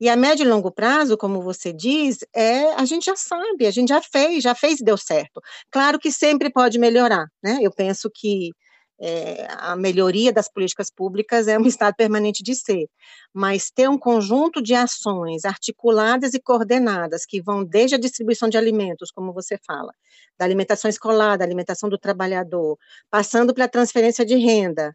E 0.00 0.08
a 0.08 0.14
médio 0.14 0.44
e 0.44 0.48
longo 0.48 0.70
prazo, 0.70 1.16
como 1.16 1.42
você 1.42 1.72
diz, 1.72 2.18
é 2.32 2.72
a 2.74 2.84
gente 2.84 3.06
já 3.06 3.16
sabe, 3.16 3.66
a 3.66 3.70
gente 3.70 3.88
já 3.88 4.00
fez, 4.00 4.44
já 4.44 4.54
fez 4.54 4.80
e 4.80 4.84
deu 4.84 4.96
certo. 4.96 5.40
Claro 5.70 5.98
que 5.98 6.12
sempre 6.12 6.50
pode 6.50 6.78
melhorar, 6.78 7.26
né? 7.42 7.58
Eu 7.60 7.72
penso 7.72 8.08
que 8.14 8.52
é, 9.00 9.46
a 9.50 9.76
melhoria 9.76 10.32
das 10.32 10.48
políticas 10.48 10.90
públicas 10.90 11.46
é 11.48 11.58
um 11.58 11.66
estado 11.66 11.94
permanente 11.94 12.42
de 12.42 12.54
ser, 12.54 12.88
mas 13.32 13.70
ter 13.70 13.88
um 13.88 13.98
conjunto 13.98 14.62
de 14.62 14.74
ações 14.74 15.44
articuladas 15.44 16.34
e 16.34 16.40
coordenadas 16.40 17.24
que 17.24 17.40
vão 17.40 17.64
desde 17.64 17.94
a 17.94 17.98
distribuição 17.98 18.48
de 18.48 18.58
alimentos, 18.58 19.10
como 19.10 19.32
você 19.32 19.58
fala, 19.66 19.92
da 20.38 20.44
alimentação 20.44 20.88
escolar, 20.88 21.36
da 21.36 21.44
alimentação 21.44 21.88
do 21.88 21.98
trabalhador, 21.98 22.78
passando 23.10 23.54
pela 23.54 23.68
transferência 23.68 24.24
de 24.24 24.36
renda, 24.36 24.94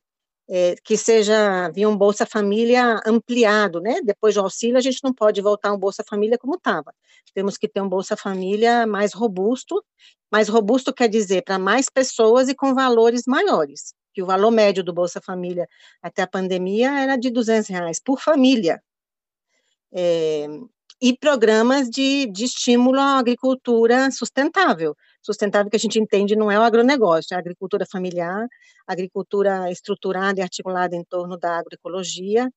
é, 0.50 0.76
que 0.84 0.98
seja 0.98 1.70
via 1.70 1.88
um 1.88 1.96
Bolsa 1.98 2.26
Família 2.26 3.00
ampliado, 3.06 3.80
né? 3.80 4.02
Depois 4.04 4.36
do 4.36 4.42
auxílio, 4.42 4.78
a 4.78 4.82
gente 4.82 5.00
não 5.04 5.14
pode 5.14 5.42
voltar 5.42 5.74
um 5.74 5.78
Bolsa 5.78 6.04
Família 6.08 6.38
como 6.38 6.56
estava. 6.56 6.94
Temos 7.34 7.58
que 7.58 7.68
ter 7.68 7.82
um 7.82 7.90
Bolsa 7.90 8.18
Família 8.18 8.86
mais 8.86 9.14
robusto. 9.14 9.84
Mais 10.32 10.50
robusto 10.50 10.94
quer 10.94 11.08
dizer 11.08 11.44
para 11.44 11.58
mais 11.58 11.88
pessoas 11.90 12.50
e 12.50 12.56
com 12.56 12.74
valores 12.74 13.24
maiores. 13.26 13.94
Que 14.14 14.22
o 14.22 14.26
valor 14.26 14.52
médio 14.52 14.84
do 14.84 14.94
Bolsa 14.94 15.22
Família 15.22 15.68
até 16.02 16.22
a 16.22 16.28
pandemia 16.28 16.92
era 17.00 17.16
de 17.16 17.30
200 17.30 17.70
reais 17.70 18.00
por 18.04 18.20
família. 18.20 18.82
É, 19.92 20.48
e 21.02 21.18
programas 21.18 21.90
de, 21.90 22.26
de 22.28 22.46
estímulo 22.46 23.00
à 23.00 23.20
agricultura 23.20 24.10
sustentável 24.12 24.96
sustentável 25.24 25.70
que 25.70 25.78
a 25.78 25.80
gente 25.80 26.00
entende 26.00 26.36
não 26.36 26.52
é 26.52 26.60
o 26.60 26.62
agronegócio, 26.62 27.34
é 27.34 27.36
a 27.36 27.40
agricultura 27.40 27.86
familiar, 27.90 28.48
agricultura 28.86 29.72
estruturada 29.72 30.40
e 30.40 30.44
articulada 30.44 30.96
em 30.96 31.04
torno 31.04 31.38
da 31.38 31.58
agroecologia, 31.58 32.50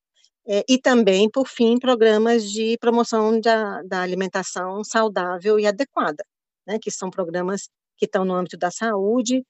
é, 0.48 0.64
e 0.68 0.79
também, 0.79 1.29
por 1.31 1.48
fim, 1.48 1.79
programas 1.79 2.50
de 2.50 2.76
promoção 2.79 3.40
da, 3.40 3.83
da 3.83 4.02
alimentação 4.02 4.85
saudável 4.85 5.59
e 5.59 5.66
adequada, 5.66 6.24
né, 6.66 6.79
que 6.81 6.90
são 6.90 7.11
programas 7.11 7.68
que 7.96 8.07
estão 8.07 8.24
no 8.24 8.35
âmbito 8.35 8.57
da 8.57 8.70
saúde, 8.70 9.44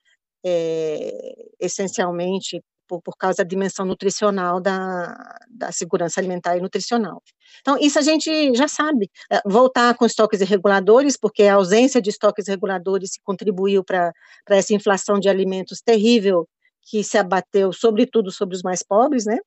é, 0.44 1.48
essencialmente 1.60 2.62
por, 2.86 3.02
por 3.02 3.16
causa 3.16 3.38
da 3.38 3.44
dimensão 3.44 3.84
nutricional 3.84 4.60
da, 4.60 5.38
da 5.48 5.72
segurança 5.72 6.20
alimentar 6.20 6.56
e 6.56 6.60
nutricional. 6.60 7.22
Então, 7.60 7.76
isso 7.80 7.98
a 7.98 8.02
gente 8.02 8.54
já 8.54 8.68
sabe. 8.68 9.10
É, 9.30 9.40
voltar 9.46 9.94
com 9.96 10.06
estoques 10.06 10.40
irreguladores, 10.40 11.16
porque 11.16 11.44
a 11.44 11.54
ausência 11.54 12.00
de 12.00 12.10
estoques 12.10 12.48
reguladores 12.48 13.12
contribuiu 13.24 13.84
para 13.84 14.12
essa 14.48 14.74
inflação 14.74 15.18
de 15.18 15.28
alimentos 15.28 15.80
terrível 15.80 16.48
que 16.82 17.02
se 17.02 17.18
abateu, 17.18 17.72
sobretudo, 17.72 18.30
sobre 18.30 18.54
os 18.56 18.62
mais 18.62 18.82
pobres, 18.82 19.24
né? 19.26 19.38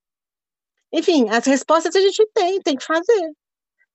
Enfim, 0.92 1.30
as 1.30 1.46
respostas 1.46 1.96
a 1.96 2.02
gente 2.02 2.28
tem, 2.34 2.60
tem 2.62 2.76
que 2.76 2.84
fazer. 2.84 3.32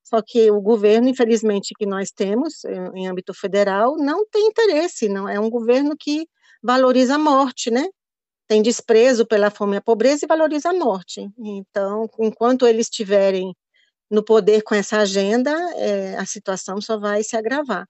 Só 0.03 0.21
que 0.21 0.51
o 0.51 0.61
governo, 0.61 1.09
infelizmente, 1.09 1.73
que 1.77 1.85
nós 1.85 2.11
temos 2.11 2.63
em, 2.63 3.01
em 3.01 3.07
âmbito 3.07 3.33
federal, 3.33 3.97
não 3.97 4.25
tem 4.27 4.47
interesse, 4.47 5.09
não 5.09 5.27
é 5.27 5.39
um 5.39 5.49
governo 5.49 5.95
que 5.99 6.27
valoriza 6.63 7.15
a 7.15 7.19
morte, 7.19 7.71
né? 7.71 7.85
Tem 8.47 8.61
desprezo 8.61 9.25
pela 9.25 9.49
fome 9.49 9.75
e 9.75 9.77
a 9.77 9.81
pobreza 9.81 10.25
e 10.25 10.27
valoriza 10.27 10.69
a 10.69 10.73
morte. 10.73 11.29
Então, 11.37 12.09
enquanto 12.19 12.67
eles 12.67 12.87
estiverem 12.87 13.55
no 14.09 14.23
poder 14.23 14.61
com 14.63 14.75
essa 14.75 14.99
agenda, 14.99 15.51
é, 15.75 16.15
a 16.17 16.25
situação 16.25 16.79
só 16.81 16.97
vai 16.99 17.23
se 17.23 17.35
agravar. 17.35 17.87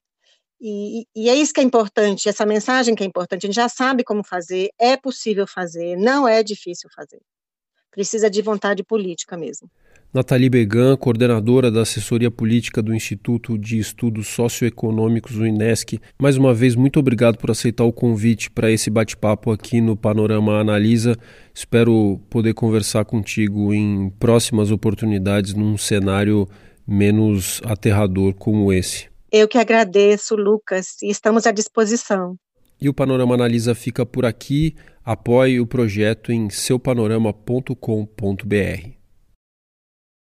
E, 0.60 1.06
e, 1.16 1.30
é 1.30 1.36
isso 1.36 1.54
que 1.54 1.60
é 1.60 1.64
importante, 1.64 2.30
essa 2.30 2.46
mensagem 2.46 2.96
que 2.96 3.04
é 3.04 3.06
importante. 3.06 3.46
A 3.46 3.48
gente 3.48 3.56
já 3.56 3.70
sabe 3.70 4.04
como 4.04 4.24
fazer, 4.24 4.70
é 4.80 4.96
possível 4.96 5.46
fazer, 5.46 5.98
não 5.98 6.28
é 6.28 6.42
difícil 6.42 6.90
fazer. 6.96 7.22
Precisa 7.96 8.30
de 8.30 8.42
vontade 8.42 8.84
política 8.84 9.38
mesmo. 9.38 9.70
Nathalie 10.14 10.50
Began, 10.50 10.98
coordenadora 10.98 11.72
da 11.72 11.82
assessoria 11.82 12.30
política 12.30 12.82
do 12.82 12.94
Instituto 12.94 13.58
de 13.58 13.80
Estudos 13.80 14.28
Socioeconômicos, 14.28 15.38
o 15.38 15.46
INESC. 15.46 16.02
Mais 16.20 16.36
uma 16.36 16.54
vez, 16.54 16.76
muito 16.76 17.00
obrigado 17.00 17.38
por 17.38 17.52
aceitar 17.52 17.86
o 17.86 17.94
convite 17.94 18.52
para 18.52 18.70
esse 18.70 18.90
bate-papo 18.90 19.50
aqui 19.50 19.80
no 19.80 19.96
Panorama 19.96 20.60
Analisa. 20.60 21.16
Espero 21.54 22.20
poder 22.30 22.54
conversar 22.54 23.06
contigo 23.06 23.74
em 23.74 24.10
próximas 24.20 24.72
oportunidades 24.72 25.54
num 25.54 25.78
cenário 25.78 26.46
menos 26.86 27.62
aterrador 27.64 28.34
como 28.34 28.74
esse. 28.74 29.08
Eu 29.32 29.48
que 29.48 29.58
agradeço, 29.58 30.36
Lucas, 30.36 31.02
e 31.02 31.10
estamos 31.10 31.48
à 31.48 31.52
disposição. 31.52 32.38
E 32.82 32.90
o 32.90 32.94
Panorama 32.94 33.36
Analisa 33.36 33.74
fica 33.74 34.06
por 34.06 34.26
aqui. 34.26 34.76
Apoie 35.04 35.60
o 35.60 35.68
projeto 35.68 36.32
em 36.32 36.50
seupanorama.com.br. 36.50 39.05